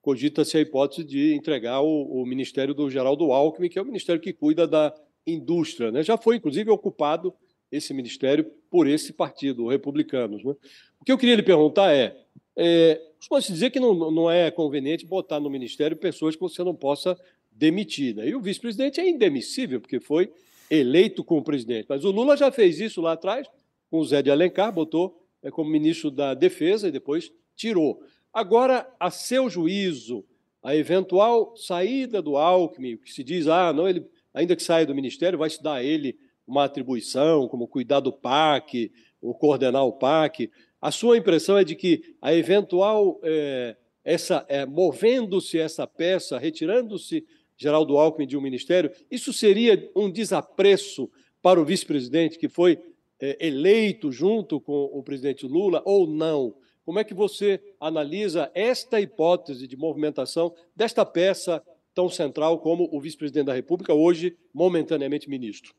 [0.00, 4.20] cogita-se a hipótese de entregar o, o, Ministério do Geraldo Alckmin, que é o ministério
[4.20, 4.94] que cuida da
[5.26, 5.90] indústria.
[5.90, 6.02] Né?
[6.02, 7.34] Já foi, inclusive, ocupado
[7.70, 10.42] esse ministério por esse partido, o Republicanos.
[10.44, 10.54] Né?
[11.00, 12.16] O que eu queria lhe perguntar é,
[12.56, 16.74] é costuma-se dizer que não, não é conveniente botar no ministério pessoas que você não
[16.74, 17.18] possa
[17.58, 18.14] demitir.
[18.14, 18.28] Né?
[18.28, 20.32] E o vice-presidente é indemissível, porque foi
[20.70, 21.86] eleito como presidente.
[21.88, 23.48] Mas o Lula já fez isso lá atrás,
[23.90, 28.00] com o Zé de Alencar, botou é, como ministro da Defesa e depois tirou.
[28.32, 30.24] Agora, a seu juízo,
[30.62, 34.94] a eventual saída do Alckmin, que se diz, ah, não, ele, ainda que saia do
[34.94, 39.92] ministério, vai se dar a ele uma atribuição, como cuidar do PAC, ou coordenar o
[39.92, 40.50] PAC.
[40.80, 47.26] A sua impressão é de que a eventual, é, essa, é, movendo-se essa peça, retirando-se
[47.58, 51.10] Geraldo Alckmin de um ministério, isso seria um desapreço
[51.42, 52.78] para o vice-presidente que foi
[53.20, 56.54] é, eleito junto com o presidente Lula ou não?
[56.84, 63.00] Como é que você analisa esta hipótese de movimentação desta peça tão central como o
[63.00, 65.74] vice-presidente da República, hoje momentaneamente ministro?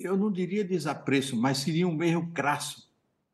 [0.00, 2.90] Eu não diria desapreço, mas seria um erro crasso,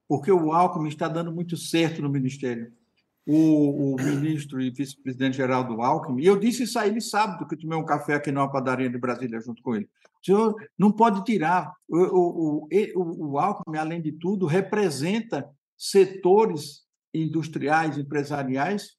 [0.07, 2.71] porque o Alckmin está dando muito certo no ministério
[3.27, 7.57] o, o ministro e vice-presidente Geraldo Alckmin, e eu disse isso a ele sábado, que
[7.57, 9.89] tomei um café aqui numa padaria de Brasília junto com ele.
[10.23, 11.73] O senhor não pode tirar.
[11.89, 18.97] O, o, o, o Alckmin, além de tudo, representa setores industriais, empresariais,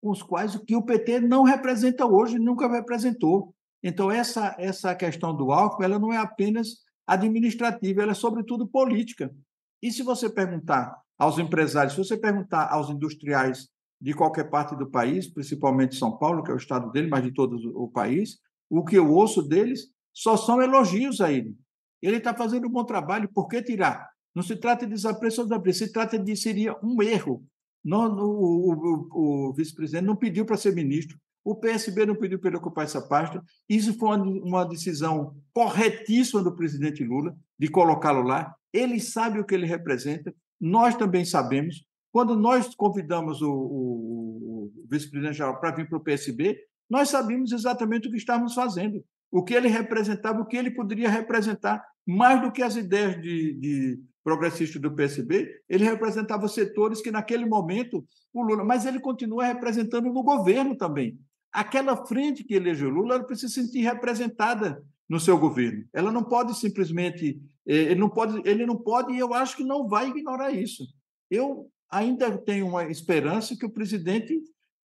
[0.00, 3.54] com os quais o que o PT não representa hoje, nunca representou.
[3.82, 9.34] Então, essa, essa questão do Alckmin ela não é apenas administrativa, ela é, sobretudo, política.
[9.82, 13.68] E se você perguntar aos empresários, se você perguntar aos industriais
[14.00, 17.32] de qualquer parte do país, principalmente São Paulo, que é o estado dele, mas de
[17.32, 18.38] todo o país,
[18.68, 21.56] o que eu ouço deles só são elogios a ele.
[22.02, 24.08] Ele está fazendo um bom trabalho, por que tirar?
[24.34, 27.44] Não se trata de desapreço ou desapreço, se trata de seria um erro.
[27.82, 32.50] Não, o, o, o vice-presidente não pediu para ser ministro, o PSB não pediu para
[32.50, 33.40] ele ocupar essa pasta.
[33.68, 38.52] Isso foi uma, uma decisão corretíssima do presidente Lula de colocá-lo lá.
[38.72, 41.84] Ele sabe o que ele representa, nós também sabemos.
[42.12, 47.52] Quando nós convidamos o, o, o vice-presidente geral para vir para o PSB, nós sabíamos
[47.52, 52.40] exatamente o que estávamos fazendo, o que ele representava, o que ele poderia representar, mais
[52.40, 58.04] do que as ideias de, de progressistas do PSB, ele representava setores que, naquele momento,
[58.32, 58.64] o Lula.
[58.64, 61.18] Mas ele continua representando no governo também.
[61.52, 65.84] Aquela frente que elegeu Lula, ela precisa se sentir representada no seu governo.
[65.92, 69.64] Ela não pode simplesmente, eh, ele não pode, ele não pode e eu acho que
[69.64, 70.84] não vai ignorar isso.
[71.30, 74.38] Eu ainda tenho uma esperança que o presidente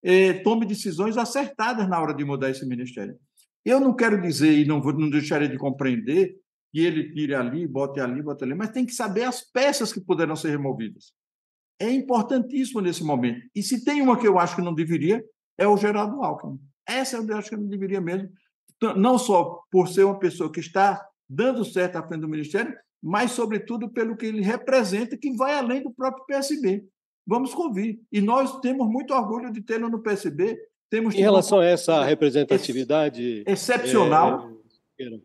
[0.03, 3.17] eh, tome decisões acertadas na hora de mudar esse ministério.
[3.63, 6.35] Eu não quero dizer e não, não deixaria de compreender
[6.71, 9.99] que ele tire ali, bote ali, bote ali, mas tem que saber as peças que
[9.99, 11.13] poderão ser removidas.
[11.79, 13.41] É importantíssimo nesse momento.
[13.55, 15.23] E se tem uma que eu acho que não deveria,
[15.57, 16.59] é o Geraldo Alckmin.
[16.87, 18.29] Essa eu acho que não deveria mesmo,
[18.95, 23.31] não só por ser uma pessoa que está dando certo à frente do Ministério, mas,
[23.31, 26.83] sobretudo, pelo que ele representa, que vai além do próprio PSB.
[27.25, 27.99] Vamos convir.
[28.11, 30.57] E nós temos muito orgulho de tê-lo no PSB.
[30.89, 34.51] Temos em relação a essa representatividade excepcional.
[34.99, 35.19] É,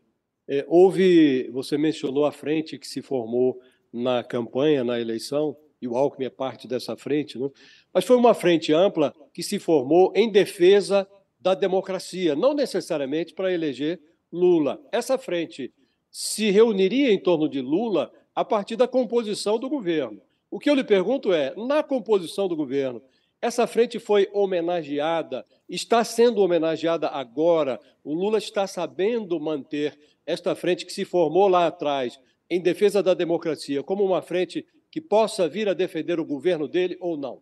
[0.49, 3.61] é, houve, você mencionou a frente que se formou
[3.93, 7.49] na campanha, na eleição, e o Alckmin é parte dessa frente, né?
[7.93, 11.07] mas foi uma frente ampla que se formou em defesa
[11.47, 14.01] da democracia, não necessariamente para eleger
[14.33, 14.85] Lula.
[14.91, 15.73] Essa frente
[16.11, 20.21] se reuniria em torno de Lula a partir da composição do governo.
[20.51, 23.01] O que eu lhe pergunto é: na composição do governo,
[23.41, 27.79] essa frente foi homenageada, está sendo homenageada agora?
[28.03, 32.19] O Lula está sabendo manter esta frente que se formou lá atrás
[32.51, 36.97] em defesa da democracia como uma frente que possa vir a defender o governo dele
[36.99, 37.41] ou não?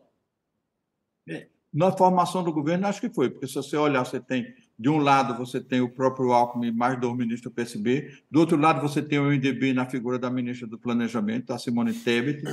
[1.27, 4.47] É, na formação do governo, acho que foi, porque se você olhar, você tem,
[4.79, 8.57] de um lado, você tem o próprio Alckmin, mais dois ministros do PSB, do outro
[8.57, 12.45] lado, você tem o MDB na figura da ministra do Planejamento, a Simone Tebet,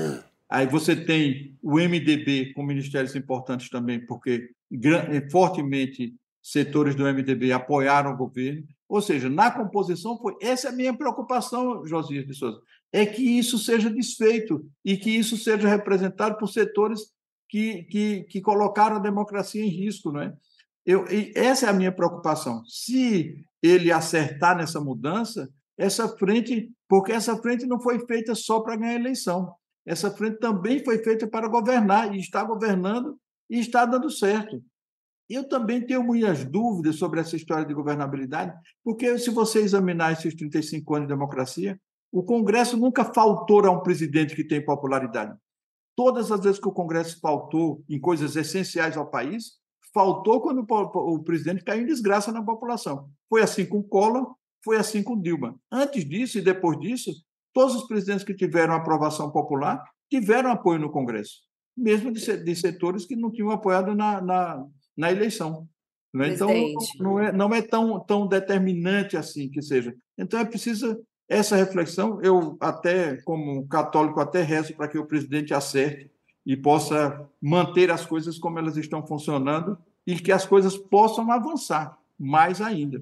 [0.50, 4.50] aí você tem o MDB com ministérios importantes também, porque
[5.30, 10.76] fortemente setores do MDB apoiaram o governo, ou seja, na composição foi essa é a
[10.76, 12.60] minha preocupação, Josias de Souza,
[12.92, 17.14] é que isso seja desfeito e que isso seja representado por setores
[17.52, 20.10] que, que, que colocaram a democracia em risco.
[20.10, 20.34] Não é?
[20.86, 22.64] Eu, essa é a minha preocupação.
[22.66, 28.78] Se ele acertar nessa mudança, essa frente, porque essa frente não foi feita só para
[28.78, 29.54] ganhar eleição,
[29.86, 33.18] essa frente também foi feita para governar, e está governando
[33.49, 34.64] e está dando certo.
[35.30, 40.36] Eu também tenho muitas dúvidas sobre essa história de governabilidade, porque se você examinar esses
[40.36, 41.80] 35 anos de democracia,
[42.12, 45.38] o Congresso nunca faltou a um presidente que tem popularidade.
[46.04, 49.60] Todas as vezes que o Congresso faltou em coisas essenciais ao país,
[49.93, 53.08] faltou quando o presidente caiu em desgraça na população.
[53.30, 54.34] Foi assim com Collor,
[54.66, 55.56] foi assim com Dilma.
[55.72, 57.12] Antes disso e depois disso,
[57.54, 59.80] todos os presidentes que tiveram aprovação popular
[60.10, 61.43] tiveram apoio no Congresso.
[61.78, 64.66] mesmo de, setores que não tinham apoiado na, na,
[64.97, 65.68] na eleição.
[66.12, 66.30] Né?
[66.30, 66.49] Então,
[66.99, 69.95] não é, não é tão, tão determinante assim que seja.
[70.18, 70.99] Então, é preciso
[71.32, 72.20] essa reflexão.
[72.22, 76.12] Eu, até como católico, até rezo para que o presidente acerte
[76.46, 81.98] e possa manter as coisas como elas estão funcionando e que as coisas possam avançar
[82.20, 83.02] mais ainda.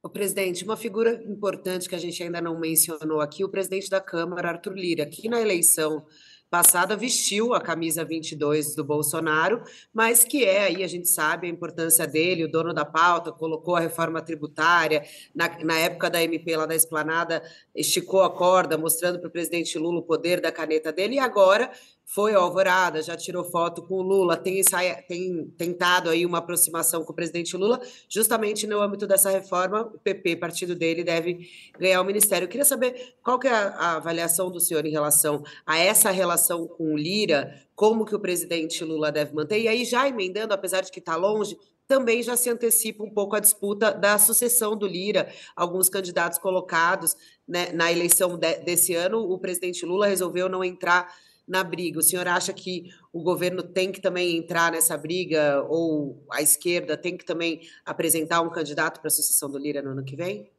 [0.00, 4.00] O presidente, uma figura importante que a gente ainda não mencionou aqui, o presidente da
[4.00, 6.04] Câmara, Arthur Lira, que na eleição
[6.50, 11.50] passada vestiu a camisa 22 do Bolsonaro, mas que é aí, a gente sabe a
[11.50, 16.56] importância dele, o dono da pauta, colocou a reforma tributária, na, na época da MP
[16.56, 17.42] lá da Esplanada,
[17.74, 21.70] esticou a corda, mostrando para o presidente Lula o poder da caneta dele, e agora
[22.04, 24.62] foi ao Alvorada, já tirou foto com o Lula, tem,
[25.08, 29.98] tem tentado aí uma aproximação com o presidente Lula, justamente no âmbito dessa reforma, o
[29.98, 31.48] PP, partido dele, deve
[31.78, 32.44] ganhar o ministério.
[32.44, 36.66] Eu queria saber qual que é a avaliação do senhor em relação a essa relação
[36.66, 40.82] com o Lira, como que o presidente Lula deve manter, e aí já emendando, apesar
[40.82, 44.86] de que está longe, também já se antecipa um pouco a disputa da sucessão do
[44.86, 45.30] Lira.
[45.54, 47.14] Alguns candidatos colocados
[47.46, 51.12] né, na eleição de, desse ano, o presidente Lula resolveu não entrar
[51.46, 51.98] na briga.
[51.98, 56.96] O senhor acha que o governo tem que também entrar nessa briga, ou a esquerda
[56.96, 60.50] tem que também apresentar um candidato para a sucessão do Lira no ano que vem?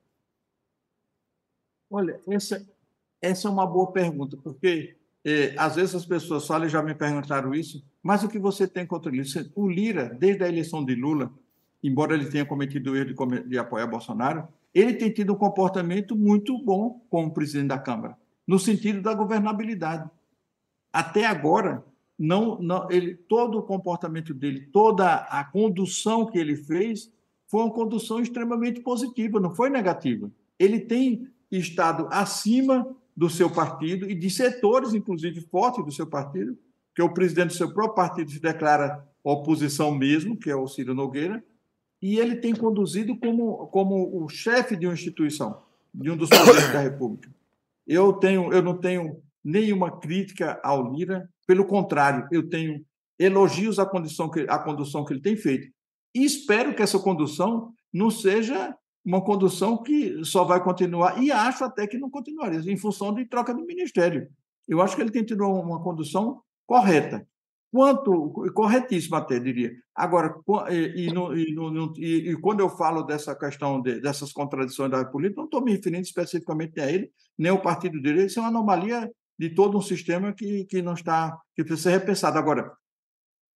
[1.90, 2.66] Olha, essa,
[3.22, 6.94] essa é uma boa pergunta, porque é, às vezes as pessoas falam e já me
[6.94, 9.52] perguntaram isso, mas o que você tem contra o Lira?
[9.56, 11.32] O Lira, desde a eleição de Lula,
[11.84, 16.16] embora ele tenha cometido o erro de, de apoiar Bolsonaro, ele tem tido um comportamento
[16.16, 20.10] muito bom como presidente da Câmara, no sentido da governabilidade
[20.96, 21.84] até agora,
[22.18, 27.12] não, não, ele, todo o comportamento dele, toda a condução que ele fez,
[27.48, 30.32] foi uma condução extremamente positiva, não foi negativa.
[30.58, 36.58] Ele tem estado acima do seu partido e de setores, inclusive, fortes do seu partido,
[36.96, 40.94] que o presidente do seu próprio partido se declara oposição mesmo, que é o Ciro
[40.94, 41.44] Nogueira,
[42.02, 45.62] e ele tem conduzido como, como o chefe de uma instituição,
[45.94, 47.30] de um dos poderes da República.
[47.86, 52.84] Eu, tenho, eu não tenho nenhuma crítica ao Lira, pelo contrário, eu tenho
[53.20, 55.68] elogios à condição que, à condução que ele tem feito.
[56.16, 58.76] E espero que essa condução não seja
[59.06, 63.24] uma condução que só vai continuar, e acho até que não continuaria, em função de
[63.26, 64.28] troca de ministério.
[64.68, 67.28] Eu acho que ele tem tido uma condução correta.
[67.72, 69.72] Quanto, corretíssima até, diria.
[69.94, 70.34] Agora,
[70.72, 71.54] e, e,
[72.00, 75.74] e, e, quando eu falo dessa questão, de, dessas contradições da política, não estou me
[75.74, 79.82] referindo especificamente a ele, nem ao partido dele, isso é uma anomalia de todo um
[79.82, 82.38] sistema que, que não está, que precisa ser repensado.
[82.38, 82.72] Agora,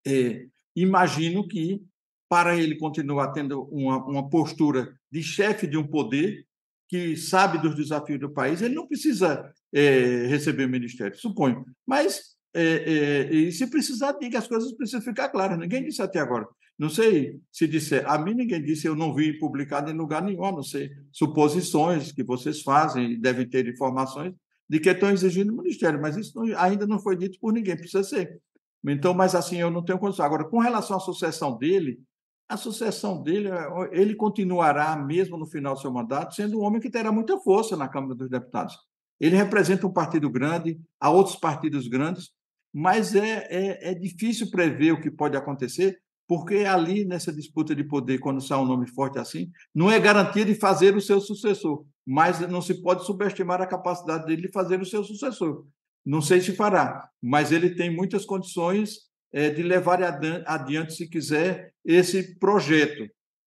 [0.06, 1.82] é, imagino que
[2.30, 6.46] para ele continuar tendo uma, uma postura de chefe de um poder
[6.88, 11.64] que sabe dos desafios do país, ele não precisa é, receber o ministério, suponho.
[11.86, 15.58] Mas, é, é, e se precisar, diga, as coisas precisam ficar claras.
[15.58, 16.48] Ninguém disse até agora.
[16.78, 20.46] Não sei se disser, a mim ninguém disse, eu não vi publicado em lugar nenhum,
[20.46, 24.34] a não ser suposições que vocês fazem, devem ter informações,
[24.70, 27.76] de que estão exigindo o ministério, mas isso não, ainda não foi dito por ninguém,
[27.76, 28.40] precisa ser.
[28.86, 30.26] Então, mas assim, eu não tenho condição.
[30.26, 32.00] Agora, com relação à sucessão dele,
[32.48, 33.50] a sucessão dele,
[33.92, 37.76] ele continuará, mesmo no final do seu mandato, sendo um homem que terá muita força
[37.76, 38.78] na Câmara dos Deputados.
[39.20, 42.30] Ele representa um partido grande, há outros partidos grandes,
[42.74, 46.00] mas é, é, é difícil prever o que pode acontecer,
[46.30, 50.46] porque ali, nessa disputa de poder, quando sai um nome forte assim, não é garantia
[50.46, 54.82] de fazer o seu sucessor mas não se pode subestimar a capacidade dele de fazer
[54.82, 55.64] o seu sucessor.
[56.04, 59.02] Não sei se fará, mas ele tem muitas condições
[59.32, 60.02] é, de levar
[60.48, 63.08] adiante, se quiser, esse projeto.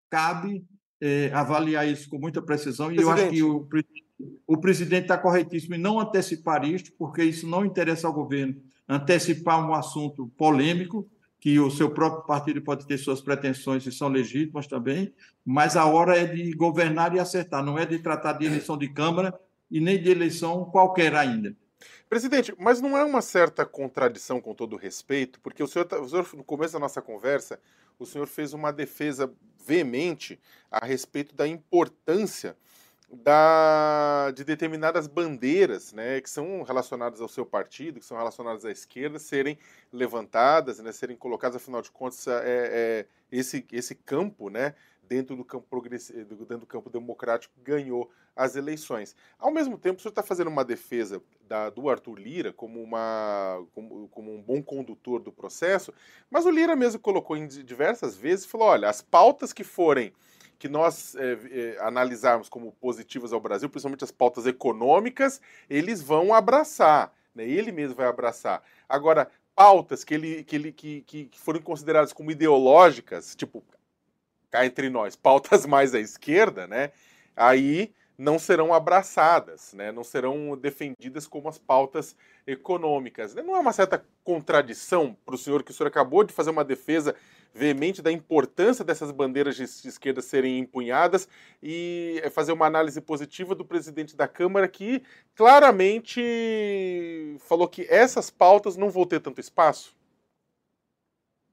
[0.09, 0.65] Cabe
[0.99, 3.33] é, avaliar isso com muita precisão, presidente.
[3.33, 3.77] e eu acho que
[4.21, 8.61] o, o presidente está corretíssimo em não antecipar isto, porque isso não interessa ao governo.
[8.89, 11.09] Antecipar um assunto polêmico,
[11.39, 15.13] que o seu próprio partido pode ter suas pretensões e são legítimas também,
[15.45, 18.89] mas a hora é de governar e acertar, não é de tratar de eleição de
[18.89, 19.39] Câmara
[19.71, 21.55] e nem de eleição qualquer ainda.
[22.09, 26.09] Presidente, mas não é uma certa contradição, com todo respeito, porque o senhor, tá, o
[26.09, 27.59] senhor, no começo da nossa conversa,
[27.97, 29.31] o senhor fez uma defesa
[29.65, 32.57] veemente a respeito da importância
[33.11, 38.71] da, de determinadas bandeiras né, que são relacionadas ao seu partido, que são relacionadas à
[38.71, 39.57] esquerda, serem
[39.91, 44.75] levantadas, né, serem colocadas, afinal de contas, é, é, esse, esse campo, né,
[45.07, 49.15] dentro do campo dentro do campo democrático, ganhou as eleições.
[49.39, 53.65] Ao mesmo tempo, o senhor está fazendo uma defesa da, do Arthur Lira como, uma,
[53.73, 55.91] como, como, um bom condutor do processo,
[56.29, 60.13] mas o Lira mesmo colocou em diversas vezes, falou, olha, as pautas que forem
[60.59, 66.33] que nós é, é, analisarmos como positivas ao Brasil, principalmente as pautas econômicas, eles vão
[66.33, 67.47] abraçar, né?
[67.47, 68.61] ele mesmo vai abraçar.
[68.87, 73.63] Agora, pautas que, ele, que, ele, que, que foram consideradas como ideológicas, tipo,
[74.51, 76.91] cá entre nós, pautas mais à esquerda, né?
[77.35, 79.93] Aí não serão abraçadas, né?
[79.93, 83.33] não serão defendidas como as pautas econômicas.
[83.33, 86.65] Não é uma certa contradição para o senhor que o senhor acabou de fazer uma
[86.65, 87.15] defesa
[87.53, 91.27] veemente da importância dessas bandeiras de esquerda serem empunhadas
[91.61, 95.01] e fazer uma análise positiva do presidente da Câmara que
[95.35, 96.21] claramente
[97.39, 99.95] falou que essas pautas não vão ter tanto espaço?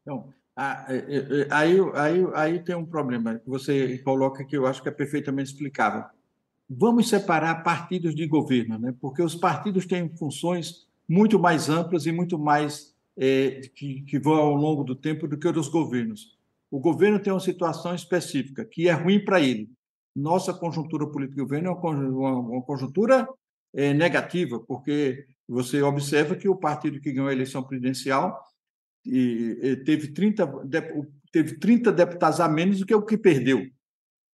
[0.03, 4.93] Então, aí, aí, aí tem um problema que você coloca que eu acho que é
[4.93, 6.05] perfeitamente explicável
[6.69, 8.95] vamos separar partidos de governo, né?
[9.01, 14.35] porque os partidos têm funções muito mais amplas e muito mais é, que, que, vão
[14.35, 16.37] ao longo do tempo do que os governos.
[16.71, 19.71] O governo tem uma situação específica que é ruim para ele.
[20.14, 23.29] Nossa conjuntura política do governo é uma, conjuntura
[23.75, 28.43] é, negativa, porque você observa que o partido que ganhou a eleição presidencial
[29.05, 30.47] e, e teve, 30,
[31.31, 33.67] teve 30 deputados a menos do que o que perdeu.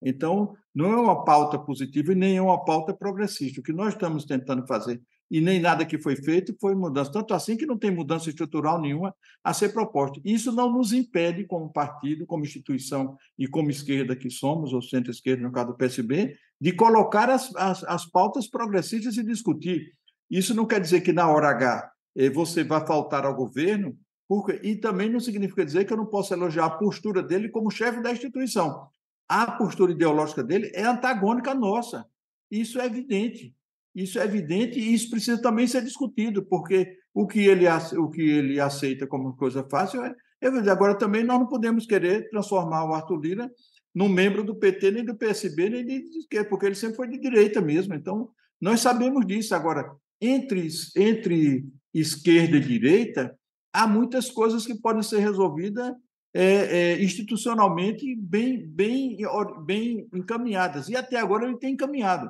[0.01, 3.59] Então, não é uma pauta positiva e nem é uma pauta progressista.
[3.59, 5.01] O que nós estamos tentando fazer,
[5.31, 7.11] e nem nada que foi feito, foi mudança.
[7.11, 10.19] Tanto assim que não tem mudança estrutural nenhuma a ser proposta.
[10.25, 15.41] Isso não nos impede, como partido, como instituição e como esquerda que somos, ou centro-esquerda,
[15.41, 19.93] no caso do PSB, de colocar as, as, as pautas progressistas e discutir.
[20.29, 24.59] Isso não quer dizer que na hora H eh, você vai faltar ao governo, porque,
[24.61, 28.01] e também não significa dizer que eu não posso elogiar a postura dele como chefe
[28.01, 28.89] da instituição
[29.31, 32.05] a postura ideológica dele é antagônica à nossa.
[32.51, 33.55] Isso é evidente.
[33.93, 37.65] Isso é evidente e isso precisa também ser discutido, porque o que ele,
[37.97, 42.29] o que ele aceita como coisa fácil é, é Agora, também nós não podemos querer
[42.29, 43.51] transformar o Arthur Lira
[43.93, 47.19] num membro do PT, nem do PSB, nem de esquerda, porque ele sempre foi de
[47.19, 47.93] direita mesmo.
[47.93, 48.29] Então,
[48.59, 49.53] nós sabemos disso.
[49.53, 53.37] Agora, entre, entre esquerda e direita,
[53.73, 55.91] há muitas coisas que podem ser resolvidas
[56.33, 59.17] é, é, institucionalmente bem, bem,
[59.65, 60.87] bem encaminhadas.
[60.87, 62.29] E até agora ele tem encaminhado.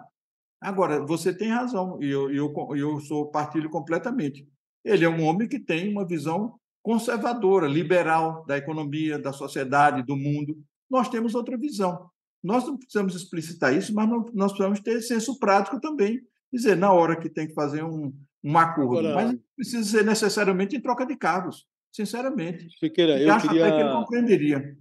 [0.62, 4.48] Agora, você tem razão, e eu, eu, eu sou partilho completamente.
[4.86, 10.16] Ele é um homem que tem uma visão conservadora, liberal da economia, da sociedade, do
[10.16, 10.56] mundo.
[10.90, 12.10] Nós temos outra visão.
[12.44, 16.22] Nós não precisamos explicitar isso, mas não, nós precisamos ter senso prático também.
[16.52, 20.06] Dizer, na hora que tem que fazer um, um acordo, Agora, mas não precisa ser
[20.06, 22.70] necessariamente em troca de cargos sinceramente.
[22.80, 24.78] Siqueira, eu acho queria, até que ele compreenderia.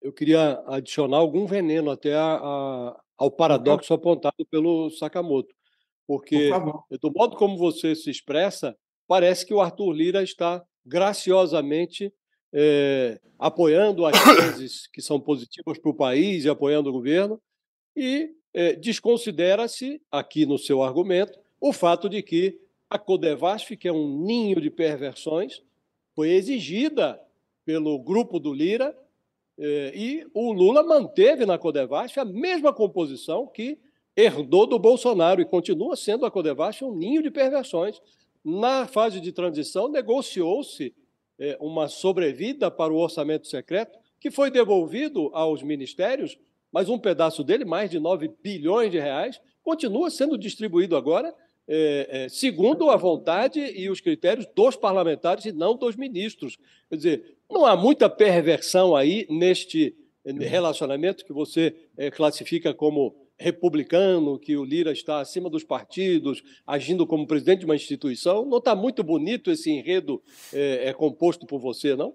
[0.00, 5.54] Eu queria adicionar algum veneno até a, a, ao paradoxo apontado pelo Sakamoto,
[6.06, 8.76] porque Por do modo como você se expressa,
[9.08, 12.12] parece que o Arthur Lira está graciosamente
[12.52, 17.40] é, apoiando as teses que são positivas para o país e apoiando o governo,
[17.96, 22.60] e é, desconsidera-se, aqui no seu argumento, o fato de que
[22.90, 25.62] a Codevasf, que é um ninho de perversões,
[26.14, 27.18] foi exigida
[27.64, 28.94] pelo grupo do Lira
[29.58, 33.78] e o Lula manteve na Codevasf a mesma composição que
[34.16, 38.00] herdou do Bolsonaro e continua sendo a Codevasf um ninho de perversões.
[38.44, 40.94] Na fase de transição, negociou-se
[41.38, 46.38] eh, uma sobrevida para o orçamento secreto, que foi devolvido aos ministérios,
[46.70, 51.34] mas um pedaço dele, mais de 9 bilhões de reais, continua sendo distribuído agora
[51.66, 56.58] é, é, segundo a vontade e os critérios dos parlamentares e não dos ministros.
[56.90, 64.38] Quer dizer, não há muita perversão aí neste relacionamento que você é, classifica como republicano,
[64.38, 68.44] que o Lira está acima dos partidos, agindo como presidente de uma instituição.
[68.44, 72.14] Não está muito bonito esse enredo é, é composto por você, não?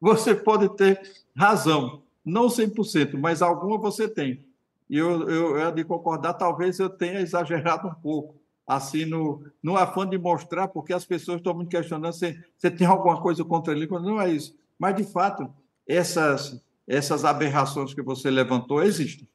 [0.00, 1.00] Você pode ter
[1.34, 4.44] razão, não 100%, mas alguma você tem.
[4.88, 9.76] E eu, eu, eu de concordar, talvez eu tenha exagerado um pouco, assim, no, no
[9.76, 13.72] afã de mostrar, porque as pessoas estão me questionando se você tem alguma coisa contra
[13.72, 14.56] ele, não é isso.
[14.78, 15.48] Mas, de fato,
[15.86, 19.28] essas, essas aberrações que você levantou existem.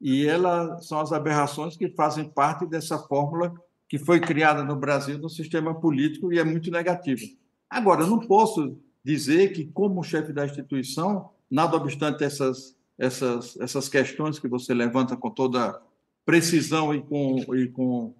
[0.00, 3.52] E elas são as aberrações que fazem parte dessa fórmula
[3.88, 7.22] que foi criada no Brasil no sistema político e é muito negativa.
[7.68, 14.38] Agora, não posso dizer que, como chefe da instituição, nada obstante essas essas, essas questões
[14.38, 15.80] que você levanta com toda
[16.26, 18.14] precisão e com, e com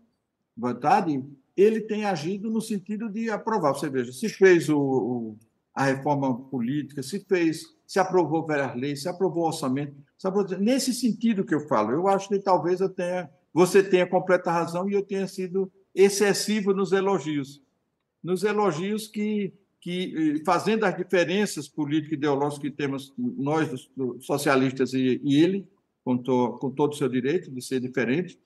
[0.61, 1.25] vontade,
[1.57, 3.73] ele tem agido no sentido de aprovar.
[3.73, 5.39] Você veja, se fez o, o,
[5.75, 10.93] a reforma política, se fez, se aprovou várias leis, se aprovou o orçamento, aprovou, nesse
[10.95, 11.93] sentido que eu falo.
[11.93, 16.73] Eu acho que talvez eu tenha, você tenha completa razão e eu tenha sido excessivo
[16.73, 17.61] nos elogios.
[18.23, 23.89] Nos elogios que que, eh, fazendo as diferenças político-ideológicas que temos nós,
[24.21, 25.67] socialistas, e, e ele,
[26.05, 28.39] com, to, com todo o seu direito de ser diferente,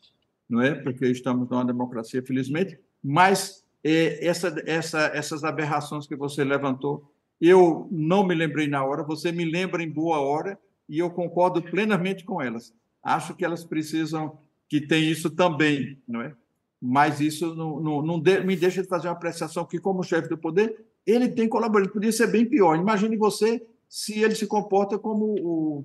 [0.48, 0.74] não é?
[0.74, 7.12] Porque estamos numa democracia, felizmente, mas é, essa, essa, essas aberrações que você levantou.
[7.40, 11.60] Eu não me lembrei na hora, você me lembra em boa hora e eu concordo
[11.60, 12.72] plenamente com elas.
[13.02, 14.38] Acho que elas precisam
[14.68, 16.34] que tem isso também, não é?
[16.80, 20.28] Mas isso não, não, não de, me deixa de fazer uma apreciação que, como chefe
[20.28, 21.90] do poder, ele tem colaborado.
[21.90, 22.76] Podia ser bem pior.
[22.76, 25.84] Imagine você se ele se comporta como o.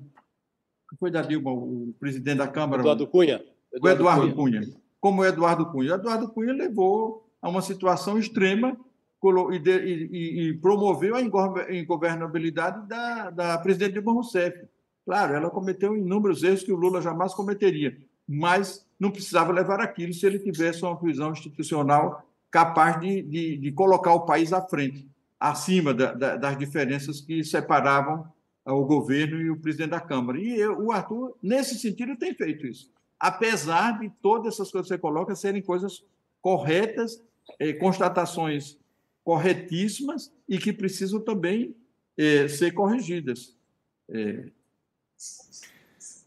[0.99, 2.81] foi da Dilma, o presidente da Câmara?
[2.81, 3.43] Eduardo Cunha.
[3.73, 4.61] Eduardo o Eduardo Cunha.
[4.61, 4.75] Cunha.
[4.99, 5.91] Como o Eduardo Cunha.
[5.91, 8.77] O Eduardo Cunha levou a uma situação extrema
[9.51, 14.65] e, de, e, e promoveu a ingovernabilidade da, da presidente Dilma Rousseff.
[15.05, 17.97] Claro, ela cometeu inúmeros erros que o Lula jamais cometeria,
[18.27, 23.71] mas não precisava levar aquilo se ele tivesse uma visão institucional capaz de, de, de
[23.71, 25.07] colocar o país à frente,
[25.39, 28.25] acima da, da, das diferenças que separavam
[28.65, 30.39] o governo e o presidente da Câmara.
[30.39, 32.91] E eu, o Arthur, nesse sentido, tem feito isso.
[33.19, 36.05] Apesar de todas essas coisas que você coloca serem coisas
[36.41, 37.21] corretas,
[37.59, 38.77] eh, constatações
[39.23, 41.75] corretíssimas e que precisam também
[42.17, 43.55] eh, ser corrigidas.
[44.09, 44.51] Eh,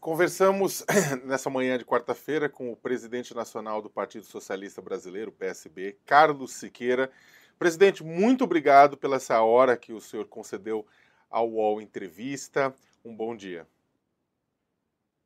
[0.03, 0.85] Conversamos
[1.23, 7.09] nessa manhã de quarta-feira com o presidente nacional do Partido Socialista Brasileiro, PSB, Carlos Siqueira.
[7.57, 10.85] Presidente, muito obrigado pela essa hora que o senhor concedeu
[11.29, 12.75] ao UOL Entrevista.
[13.05, 13.65] Um bom dia.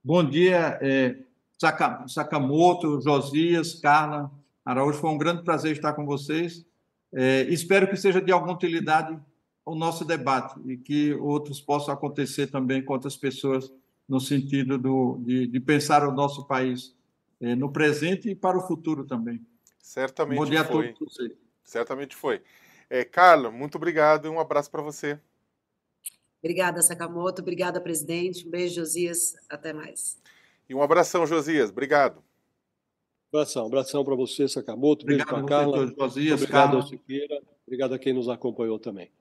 [0.03, 1.17] Bom dia, é,
[1.57, 4.31] Sakamoto, Josias, Carla,
[4.63, 4.99] Araújo.
[4.99, 6.65] Foi um grande prazer estar com vocês.
[7.13, 9.17] É, espero que seja de alguma utilidade
[9.65, 13.71] o nosso debate e que outros possam acontecer também com outras pessoas
[14.07, 16.95] no sentido do, de, de pensar o nosso país
[17.41, 19.45] é, no presente e para o futuro também.
[19.79, 20.89] Certamente Bom dia foi.
[20.89, 21.31] a todos vocês.
[21.63, 22.41] Certamente foi.
[22.89, 25.19] É, Carla, muito obrigado e um abraço para você.
[26.41, 27.41] Obrigada, Sakamoto.
[27.41, 28.47] Obrigada, presidente.
[28.47, 29.35] Um beijo, Josias.
[29.49, 30.17] Até mais.
[30.69, 31.69] E um abração, Josias.
[31.69, 32.23] Obrigado.
[33.31, 35.05] Abração, abração para você, Sakamoto.
[35.05, 35.93] Beijo para Carla.
[35.97, 36.81] Josias, obrigado Carla.
[36.81, 37.41] ao Siqueira.
[37.65, 39.11] Obrigado a quem nos acompanhou também.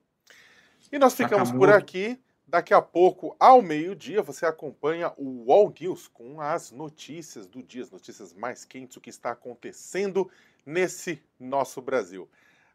[0.91, 2.19] E nós ficamos por aqui.
[2.49, 7.83] Daqui a pouco, ao meio-dia, você acompanha o Wall News com as notícias do dia,
[7.83, 10.31] as notícias mais quentes, o que está acontecendo
[10.65, 12.29] nesse nosso Brasil.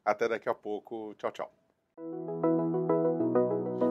[0.05, 1.15] Até daqui a pouco.
[1.15, 2.62] Tchau, tchau.